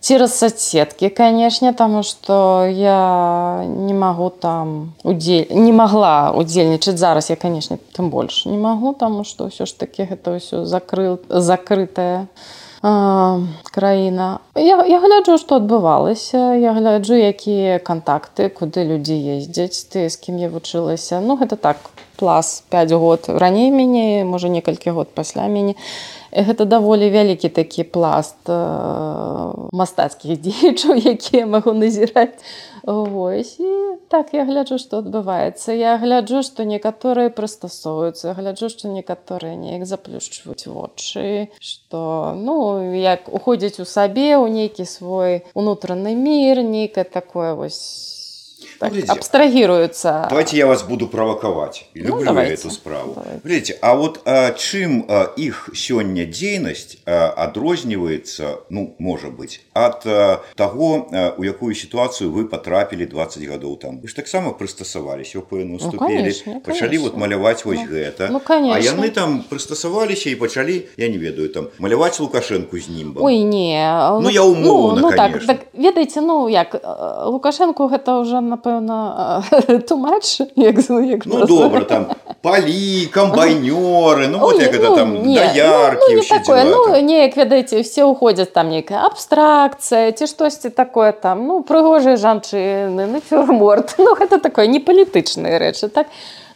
[0.00, 7.36] цераз соцсеткі канешне таму что я не магу там удзель не магла удзельнічаць зараз я
[7.36, 12.30] канешне тым больш не магу таму что ўсё ж таки гэта ўсё закрыл закрытая
[12.82, 20.16] краіна я, я гляджу што адбывалася я гляджу якія кантакты куды людзі ездзяць ты з
[20.16, 21.76] кім я вучылася ну гэта так
[22.16, 25.74] плас 5 год раней мяне можа некалькі год пасля мяне
[26.32, 28.58] гэта даволі вялікі такі пласт э,
[29.72, 32.38] мастацкіх дзеячаў якія магу назіраць.
[32.88, 35.76] Вось і так я гляджу што адбываецца.
[35.76, 43.80] Я гляджу што некаторыя прыстасоўваюцца гляджу што некаторыя неяк заплюшчваюць вочы што ну як уходзяць
[43.80, 48.17] у сабе ў нейкі свой унутраны мір нейкае такое вось
[48.78, 50.26] так, абстрагируются.
[50.28, 51.88] Давайте я вас буду провоковать.
[51.94, 53.14] Ну, Люблю ну, я эту справу.
[53.16, 53.40] Давайте.
[53.44, 60.06] Видите, а вот а, чем а, их сегодня деятельность а, отрознивается, ну, может быть, от
[60.06, 64.00] а, того, а, у какую ситуацию вы потрапили 20 годов там.
[64.00, 68.28] Вы же так само пристосовались, вы ну, ступили, конечно, почали вот малявать вот ну, это.
[68.30, 68.76] Ну, конечно.
[68.76, 73.24] А яны там пристосовались и почали, я не ведаю, там, малявать Лукашенку с нимбом.
[73.24, 73.80] Ой, не.
[74.20, 75.46] Ну, я умовно, ну, ну, конечно.
[75.46, 76.80] Так, так, ведаете, ну, як,
[77.26, 79.44] Лукашенку это уже, напевно, напевно,
[79.88, 82.06] тумач, як, як Ну, добре, там
[82.42, 87.36] палі, комбайнеры, ну, вот як это там, ну, доярки, ну, ну, не такое, ну, неяк,
[87.36, 94.14] ведаеце, все уходят, там некая абстракция, ці штосьці такое там, ну, прыгожыя жанчыны, нафюрморт, ну,
[94.14, 96.06] гэта такое, не палітычныя рэчы, так?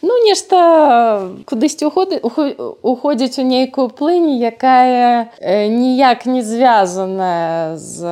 [0.03, 8.03] Ну, нешта кудысьці уходзіць у нейкую плынь, якая ніяк не звязаная з,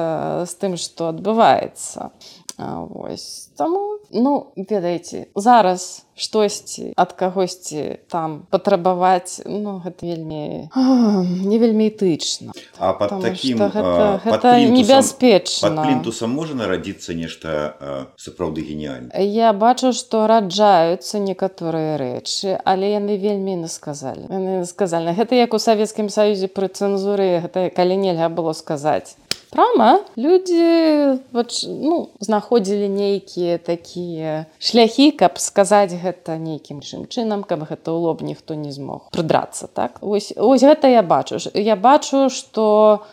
[0.47, 2.15] з тым, што адбываецца.
[2.89, 10.67] Вось таму ну ведаеце зараз штосьці ад кагосьці там патрабаваць ну гэта вельмі
[11.47, 12.51] не вельмі этычна.
[12.77, 15.83] А под таким гэта, гэта небяспечна.
[15.83, 23.55] плінтусам можа нарадзіцца нешта сапраўды геніальна я бачу што раджаюцца некаторыя рэчы але яны вельмі
[23.63, 24.27] насказалі
[24.67, 29.15] сказалі гэта як у савецкім саюзе пры цэнзуры гэта калі нельга было сказаць
[29.51, 29.99] прама?
[30.17, 31.19] Людзі
[31.67, 38.23] ну, знаходзілі нейкія такія шляхі каб сказаць гэта нейкім чым чынам каб гэта ў лоб
[38.23, 39.99] ніхто не змог прыдрацца так?
[39.99, 41.37] Ось, ось гэта я бачу.
[41.53, 43.03] Я бачу что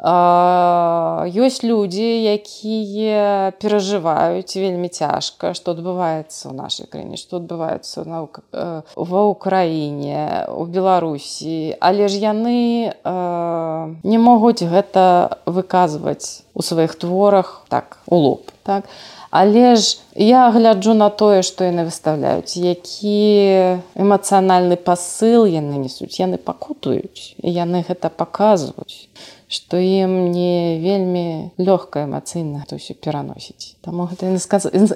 [1.26, 8.86] ёсць людзі якія перажываюць вельмі цяжка што адбываецца ў нашай краіне што адбываецца наука э,
[8.94, 11.74] ва ўкраіне у беларусі.
[11.82, 18.42] Але ж яны э, не могуць гэта выказваць у сваіх творах так у лоб.
[18.62, 18.84] Так?
[19.30, 26.16] Але ж я гляджу на тое што яны выставляюць які эмацыянальны пасыл яны несуць.
[26.20, 29.08] Яны пакутаюць і яны гэта паказваюць
[29.48, 33.80] што ім не вельмі лёгка эмацыйна то ўсё пераносіць.
[33.80, 34.28] Таму гэта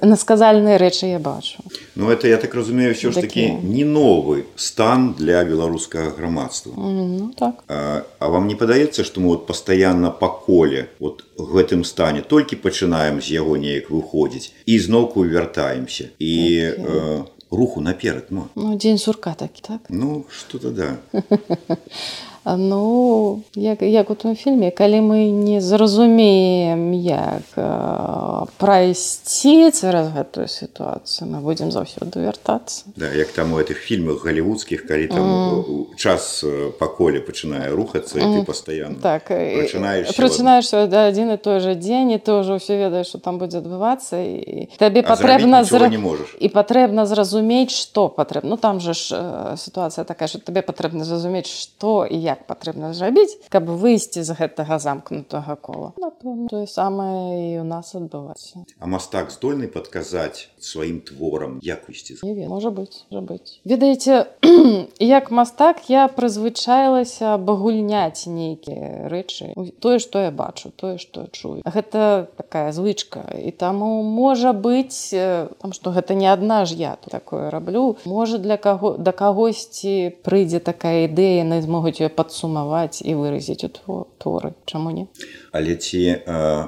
[0.04, 1.64] насказальныя рэчы я бачу.
[1.96, 6.76] Ну это я так разумею ўсё ж такі не новы стан для беларускага грамадства.
[6.76, 7.64] Ну, так.
[7.68, 12.60] а, а вам не падаецца што мы вот пастаянна па коле вот гэтым стане толькі
[12.60, 16.12] пачынаем з яго неяк выходзіць і зноўку вяртаемся.
[16.18, 16.32] І
[16.76, 17.24] okay.
[17.24, 18.48] э, руху наперад ну.
[18.54, 19.80] ну дзень сурка такі так?
[19.88, 20.96] Ну что-то да
[22.44, 27.42] Ну як, як у том фільме, калі мы не зразумеем, як
[28.58, 32.84] прайсці цераз гэтую сітуацыю, мы будзем заўсёды вяртацца.
[32.96, 35.94] Да, як там у этих фільмах галівудскіх, калі там mm.
[35.96, 36.44] час
[36.78, 38.40] па коле пачынае рухацца mm.
[38.40, 39.30] ты пастаянна так,
[40.16, 43.62] прачынаеш да, адзін і той жа дзень і ты ўжо ўсё ведаеш, што там будзе
[43.62, 45.88] адбывацца і табе патрэбна зра...
[45.88, 46.34] не можаш.
[46.40, 48.50] І патрэбна зразумець, што патрэбна.
[48.50, 49.14] Ну там жа ж
[49.56, 54.36] сітуацыя такая, што табе патрэбна зразумець, што і як як патрэбна зрабіць каб выйсці з
[54.36, 55.92] гэтага замкнутага кола.
[56.50, 58.64] Тое самае і у нас адбываецца.
[58.78, 62.18] А мастак здольны падказаць сваім творам як выйсці
[62.48, 63.60] можа быць быць.
[63.64, 64.26] Ведаеце
[64.98, 69.52] як мастак я прызвычаілася багульняць нейкія рэчы.
[69.80, 71.62] Тое што я бачу тое што чую.
[71.64, 73.26] Гэта такая звычка.
[73.38, 77.96] І таму можа быць там што гэта не адна ж я такое раблю.
[78.04, 84.06] Можа для каго да кагосьці прыйдзе такая ідэя яны змогуць ее падсумаваць і выразіць у
[84.22, 84.54] творы.
[84.70, 85.06] Чаму не
[85.52, 86.16] але ці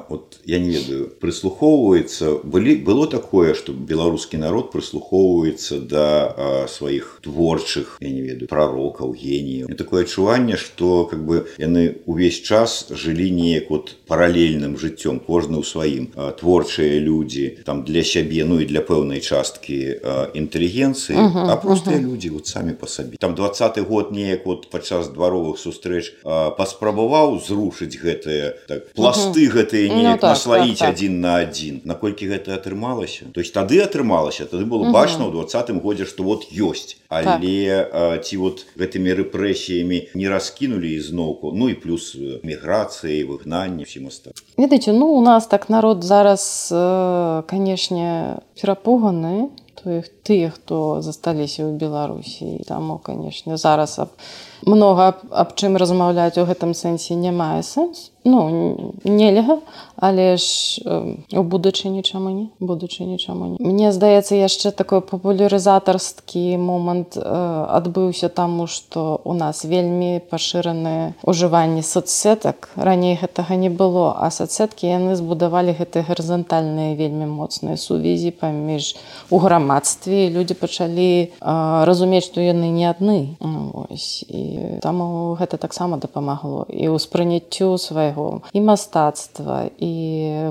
[0.09, 7.21] от я не ведаю прыслухоўваецца былі было такое что беларускі народ прыслухоўваецца да а, сваіх
[7.25, 13.31] творчых я не ведаю пророкаў генію такое адчуванне что как бы яны увесь час жылі
[13.31, 16.05] неяк вот паралельным жыццём кожны ў сваім
[16.37, 20.03] творчыя людзі там для сябе ну і для пэўнай часткі
[20.35, 22.11] інтэлігенцыі uh -huh, а простыя uh -huh.
[22.13, 26.15] людзі вот самі по сабе там двадцаты год неяк вот падчас двароў навуковых сустрэч
[26.57, 30.95] паспрабаваў зрушыць гэтыя так пласты гэтыя Ну, неяк так, наслаіць так, так.
[30.95, 31.81] адзін на адзін.
[31.85, 33.31] Наколькі гэта атрымалася?
[33.33, 36.99] То есть тады атрымалася тады было бачна ў двадцатым годзе што вот ёсць.
[37.09, 43.85] Але а, ці вот гэтымі рэпрэсіямі не раскінулі ізноўку ну і плюс э, міграцыі выгнанне
[43.85, 44.43] всім астатнім.
[44.57, 49.51] Ведаеце, ну у нас так народ зараз, э, канешне, перапуганы.
[49.75, 52.63] Тых тыя, хто засталіся ў Беларусі.
[52.65, 54.17] Таму, канешне, зараз аб,
[54.67, 58.11] многа аб, аб чым размаўляць у гэтым сэнсе не мае сэнс.
[58.27, 59.61] Ну нельга,
[59.97, 63.57] але ж э, у будучыні чаму не будучыні чаму не.
[63.61, 71.85] Мне здаецца, яшчэ такой папулярызатарскі момант э, адбыўся таму, што у нас вельмі пашыраны ўжыванне
[71.85, 72.73] соцсетак.
[72.81, 78.97] Раней гэтага не было, а соцсеткі яны збудавалі гэтыя гарызантальныя вельмі моцныя сувязі паміж
[79.29, 80.33] у грамадстве.
[80.33, 83.37] Людзі пачалі э, разумець, што яны не адны.
[83.45, 84.25] Ну, вось.
[84.33, 89.93] І таму гэта таксама дапамагло і ўспрыняццю свайго і мастацтва і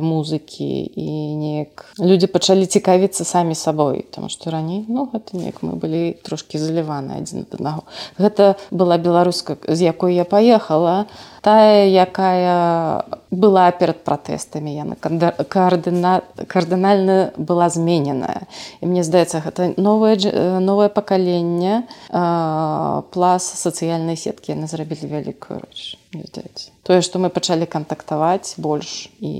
[0.03, 5.75] музыкі і неяк людзі пачалі цікавіцца самі сабой тому што раней ну гэта неяк мы
[5.79, 7.83] былі трошки заліваны адзін ад аднаго.
[8.17, 11.05] Гэта была беларуска з якой я паехала
[11.43, 14.73] тая якая была перад пратэстамі.
[14.73, 18.47] Яна каардына кардынальна была змененая.
[18.81, 25.61] І мне здаецца гэта новае э, новае пакаленне э, плас сацыяльнай сеткі яны зрабілі вялікую
[25.61, 29.33] рэч мне здаецца тое што мы пачалі кантактаваць больш і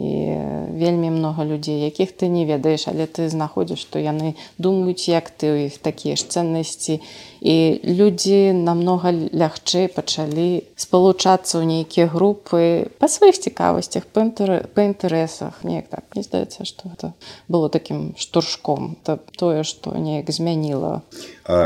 [0.80, 5.52] вельмі много людзей якіх ты не ведаеш але ты знаходзіш што яны думаюць як ты
[5.52, 7.02] у іх такія ж ценнасці.
[7.44, 14.88] І людзі намнога лягчэй пачалі спалучацца ў нейкія групы па сваіх цікавасцях па інтэрэ- па
[14.88, 15.60] інтарэсах.
[15.68, 17.12] Неяк так мне здаецца што гэта
[17.52, 18.96] было такім штуршком.
[19.04, 21.04] Это тое што неяк змяніла.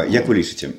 [0.09, 0.73] Як вы лічыце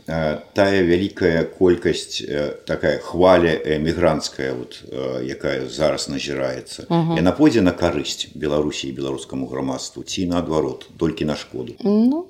[0.59, 2.18] тая вялікая колькасць
[2.66, 10.03] такая хваля эмігранцкая вот, якая зараз назіраецца яна пойдзе на карысць беларусі і беларускаму грамадству
[10.03, 12.26] ці наадварот толькі на шкоду Ну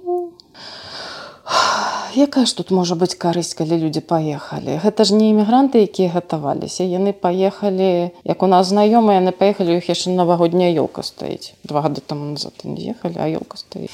[2.14, 4.76] якая ж тут можа быць карысць, калі людзі паехалі.
[4.82, 6.84] Гэта ж не імігранты, якія гатаваліся.
[6.84, 11.54] Яны паехалі, як у нас знаёмыя, яны паехалі, іх яшчэ навагодняя ёлка стаіць.
[11.64, 13.92] Два гады таму назад ехалі, а ёлка стаіць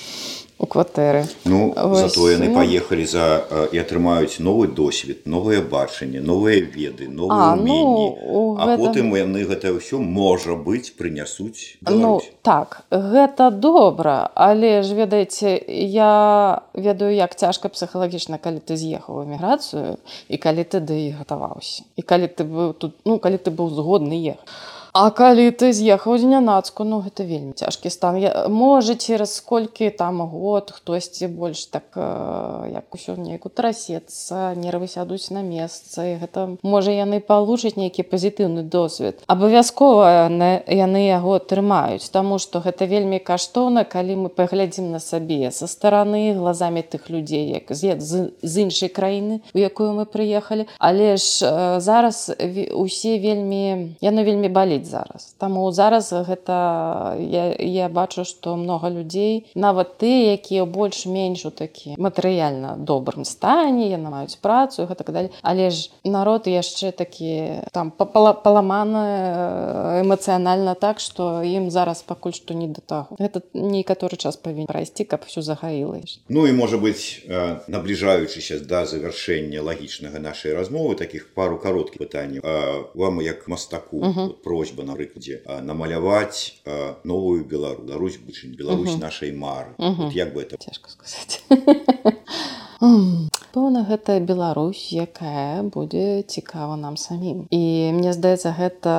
[0.59, 1.27] у кватэры.
[1.45, 2.55] Ну Вось, зато яны ну.
[2.55, 3.43] паехалі за
[3.73, 8.79] і атрымаюць новы досвед новае бачанне новыя веды А, новыя ну, уменні у а гэтым-
[8.87, 16.63] потым яны гэта ўсё можа быць прынясуць Ну так гэта добра але ж ведаеце я
[16.75, 19.99] ведаю як цяжка псіхалагічна калі ты з'ехаў эміграцыю
[20.29, 23.75] і калі ты да і гатаваўся і калі ты быў тут ну калі ты быў
[23.75, 24.47] згодны ехаць
[24.95, 28.15] А калі ты з'ехаў знянацку ну гэта вельмі цяжкі стан.
[28.15, 34.87] Я, можа цераз колькі там год хтосьці больш так э, як усё неяк утрасецца нервы
[34.87, 39.19] сядуць на месцы гэта можа яны палучаць нейкі пазітыўны досвед.
[39.27, 45.67] Абавязкова яны яго трымаюць таму што гэта вельмі каштоўна калі мы паглядзім на сабе са
[45.67, 50.71] стараны глазамі тых людзей як з, з, з іншай краіны у якую мы прыехалі.
[50.79, 52.31] Але ж э, зараз
[52.71, 55.35] усе вельмі яно вельмі баліць зараз.
[55.39, 61.95] Таму зараз гэта я, я бачу што много людзей нават ты якія больш-менш у такі
[61.97, 67.93] матэрыяльна добрым стане яны маюць працу і гэтак далее але ж народ яшчэ такі там
[67.95, 73.17] папала- паламаны эмацыянальна так што ім зараз пакуль што не да таго.
[73.21, 75.95] Гэта некаторы час павінен прайсці каб усё загаіла
[76.29, 82.41] Ну і можа быць э, набліжаючыся да завяршэння лагічнага нашай размовы таких пару кароткіх пытанняў
[82.45, 86.59] А, вам як мастаку вот просьба на прыкладзе намаляваць
[87.05, 89.75] новую белару Беларусь будучыню Беларусь нашай мары.
[89.79, 91.43] Вот як бы это цяжка сказаць
[93.55, 97.47] пэўна гэта Беларусь якая будзе цікава нам самім.
[97.55, 98.93] І мне здаецца гэта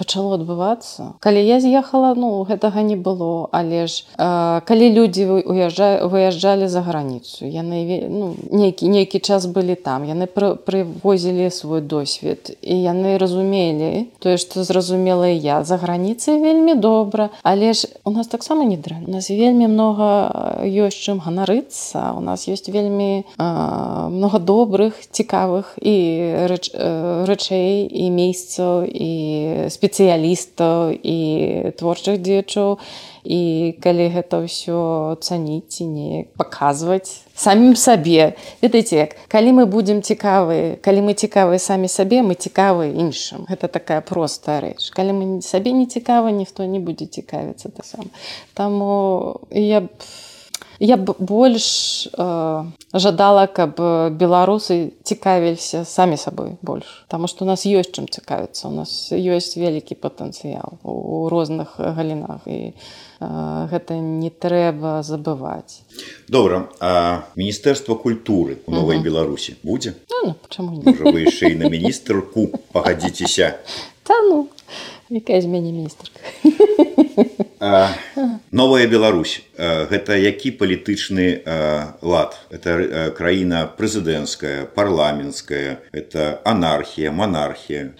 [0.00, 1.20] пачало адбывацца.
[1.20, 6.80] Калі я з'ехала ну гэтага не было але ж э, калі людзі уязджа выязджалі за
[6.80, 13.18] граніцу яны ну, нейкі нейкі час былі там яны пры- прывозілі свой досвед і яны
[13.18, 15.60] разумелі тое што зразумела я.
[15.64, 19.08] За граніцай вельмі добра але ж у нас таксама не дрэнна.
[19.08, 25.78] У нас вельмі много ёсць чым ганарыцца у нас ёсць вельмі э, много добрых цікавых
[25.82, 25.96] і
[26.46, 29.10] рэч, э, рэчэй і месяцаў і
[29.70, 31.18] спецыялістаў і
[31.78, 32.78] творчых дзечаў
[33.24, 33.40] і
[33.80, 38.36] калі гэта ўсё цаніць і неяк паказваць самім сабе.
[38.62, 43.44] Ведаеце як калі мы будзем цікавы калі мы цікавыя самі сабе мы цікавы іншым.
[43.50, 44.90] Гэта такая простая рэч.
[44.90, 48.08] Калі мы сабе не цікава ніхто не будзе цікавіцца та сам
[48.54, 49.88] таму я б
[50.80, 53.76] я б больш э, жадала каб
[54.16, 59.60] беларусы цікавіліся самі сабой больш Таму што у нас ёсць чым цікавіцца у нас ёсць
[59.60, 62.72] вялікі патэнцыял у розных галінах і
[63.20, 65.84] гэта не трэба забываць
[66.28, 69.04] добра а міністэрства культуры у новай -huh.
[69.04, 73.54] беларусі будзе ну, ну, вы яшчэ і на міністрку пагадзіцеся
[74.02, 74.48] та ну
[75.10, 76.20] якая з мяне міністрка
[77.60, 79.42] новая Беларусь.
[79.56, 81.44] Гэта які палітычны
[82.00, 82.40] лад?
[82.50, 87.92] Это краіна прэзідэнцкая парламенцкая это анархія монархія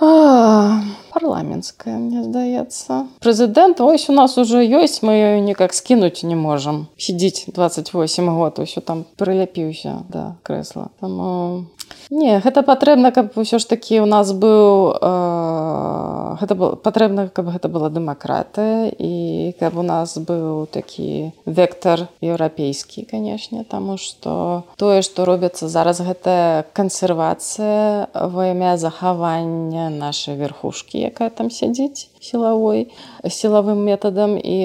[0.00, 3.06] парламенцкая мне здаецца.
[3.20, 6.88] Прэзідэнт ось у нас уже ёсць мы никак скінуць не можам.
[6.96, 10.88] Сидзіць 28 год усё там прыляпіўся да крэсла.
[11.00, 11.68] Там
[12.10, 17.54] Не гэта патрэбна каб ўсё ж такі у нас быў э, гэта было патрэбна каб
[17.54, 25.06] гэта была дэмакратыя і каб у нас быў такі вектор еўрапейскі канешне таму што тое
[25.06, 32.90] што робіцца зараз гэта кансервацыя во імя захавання нашай верхушкі якая там сядзіць сілавой
[33.22, 34.58] сілавым метадам і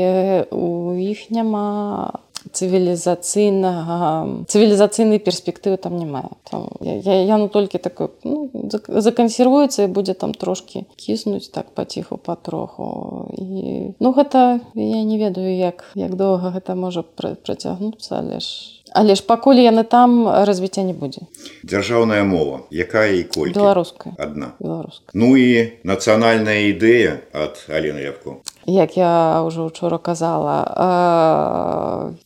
[0.49, 8.09] у іх няма цывілізацыйнага цывілізацыйнай перспектывы там не мае там, я, я ну толькі такой
[8.23, 8.49] ну,
[8.87, 15.55] закансервуецца і будзе там трошки кіснуць так паціху патроху і ну гэта я не ведаю
[15.55, 20.93] як як доўга гэта можа працягнуцца але ж Але ж пакуль яны там развіцця не
[20.93, 21.27] будзе
[21.67, 22.63] дзяржаўная мова.
[22.71, 29.43] Якая і коль беларуская адна беларуска ну і нацыянальная ідэя ад Алена Явко як я
[29.45, 30.57] ўжо учора казала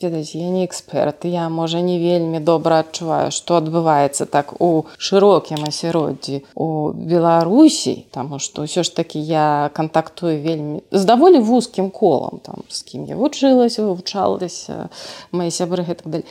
[0.01, 5.67] ведаць я не эксперт я можа не вельмі добра адчуваю што адбываецца так у шырокім
[5.67, 12.39] асяроддзі у беларусій таму што ўсё ж такі я кантактую вельмі з даволі вузкім колам
[12.39, 14.87] там з кім я вучылася вывучалася
[15.31, 16.27] мои сябры гэтак даль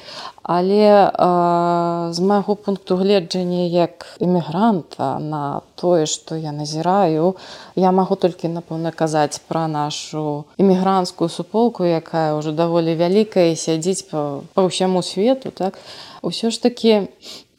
[0.49, 7.37] але э, з майго пункту гледжання як эмігранта на тое што я назіраю
[7.77, 14.07] я магу толькі напэўна казаць пра наш нашу эмігрантскую суполку якая ўжо даволі вялікая сядзіць
[14.11, 15.79] па, па ўсяму свету так.
[16.23, 17.11] Ўсё ж такі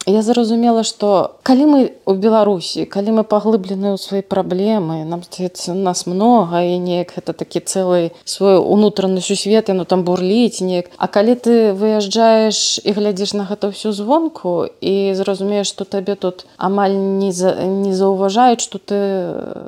[0.09, 5.73] я зразумела что калі мы у беларусі калі мы паглыблены ў свае праблемы нам здаецца
[5.73, 10.89] нас много і неяк это такі цэлы свой унутраны сусвет ну там бурліць неяк.
[10.97, 16.45] А калі ты выязджаеш і глядзіш на гэта ўсё звонку і зразумееш что табе тут
[16.57, 18.97] амаль не за не заўважаюць что ты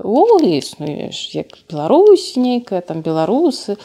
[0.04, 3.82] увогуле існуеш як Беларусь нейкая там беларусы то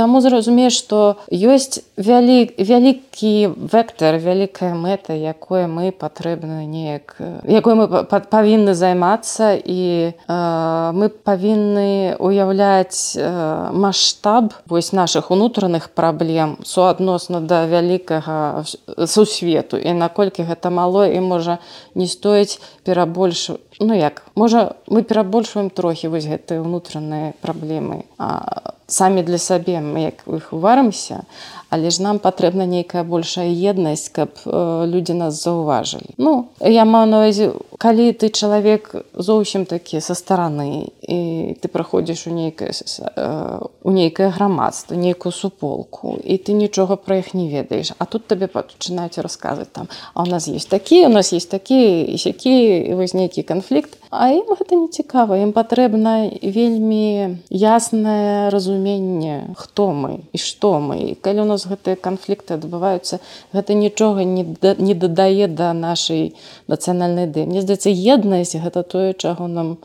[0.00, 7.86] Таму зразумееш, што ёсць вялі, вялікі вектор, вялікая мэта, якое мы патрэбна неяк якой мы
[8.08, 13.28] павінны займацца і э, мы павінны уяўляць э,
[13.72, 18.64] маштаб вось нашых унутраных праблем суадносна да вялікага
[19.06, 19.76] сусвету.
[19.76, 21.58] І наколькі гэта мало і можа
[21.94, 29.24] не стоіць перабольш ну як можа мы перабольшваем трохі вось гэтыя ўнутраныя праблемы а самі
[29.24, 31.24] для сабе мы як іх уварымся
[31.70, 36.18] але ж нам патрэбна нейкая большая еднасць каб э, людзі нас заўважылі.
[36.18, 42.34] Ну я маю навазе калі ты чалавек зусім такі са стараны і ты праходзіш у
[42.34, 48.04] нейкае э, у нейкае грамадства нейкую суполку і ты нічога пра іх не ведаеш а
[48.04, 52.18] тут табе пачынаюць расказваць там а у нас есть такі у нас есть такі і
[52.18, 55.38] сякі вось нейкі канфлікт а ім гэта не цікава.
[55.38, 61.14] Ім патрэбна вельмі яснае разуменне хто мы і што мы.
[61.22, 63.22] Калі у нас гэтыя канфлікты адбываюцца
[63.54, 66.34] гэта нічога не, да, не дадае да нашай
[66.66, 69.78] нацыянальнай ды мне здаецца еднасць гэта тое чаго нам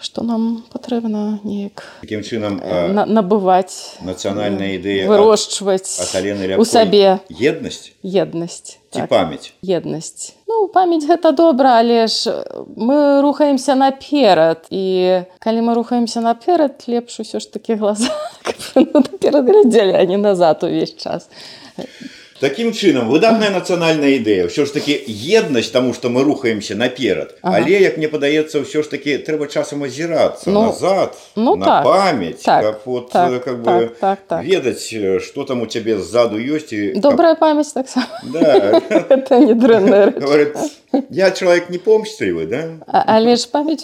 [0.00, 6.00] што нам патрэбна неяк таким чынам на, набываць нацыянальная ідэя вырошчваць
[6.58, 12.32] у сабе еднасць еднасць так, памяць еднасць Ну памяць гэта добра, але ж
[12.74, 18.08] мы рухаемся наперад і калі мы рухаемся наперад, лепш усё ж такі глаза
[18.74, 21.28] наперад глядзелі, а не назад увесь час.
[22.40, 27.58] Такім чынам выдатная нацыянальная ідэя ўсё ж такі еднасць таму што мы рухаемся наперад ага.
[27.58, 31.84] але як мне падаецца ўсё ж такі трэба часам азірацца ну, назад ну, на так,
[31.84, 34.44] памяць так, как, вот, так, как так, бы так, так.
[34.46, 34.86] ведаць
[35.26, 37.42] што там у цябе ззаду ёсць і добрая каб...
[37.42, 38.86] памяць таксама да.
[39.42, 40.14] не дрэнная
[41.10, 43.82] я чалавек не помстлівы да а, але ж памяць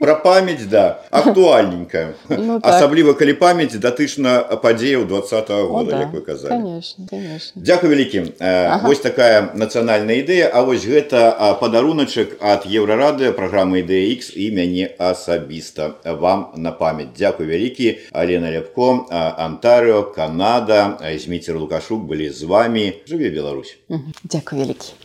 [0.00, 2.72] пра памяць да актуальненькая ну, так.
[2.72, 6.00] асабліва калі памяць датычна падзеяў два -го года О, да.
[6.00, 7.62] як вы казалі конечно конечно.
[7.62, 8.86] Дзякуй вялікім ага.
[8.86, 14.86] вось такая нацыянальная ідэя А вось гэта падаруначак ад еўрарады праграмы ідэя X і мяне
[14.98, 20.98] асабіста вам на памяць Дзякуй вялікі Алена ляпко Антарыо Канада.
[21.18, 22.94] Зміцер лукашук былі з вами.
[23.08, 23.78] Жыве Беларусь.
[24.24, 24.99] Дзякуй вялікі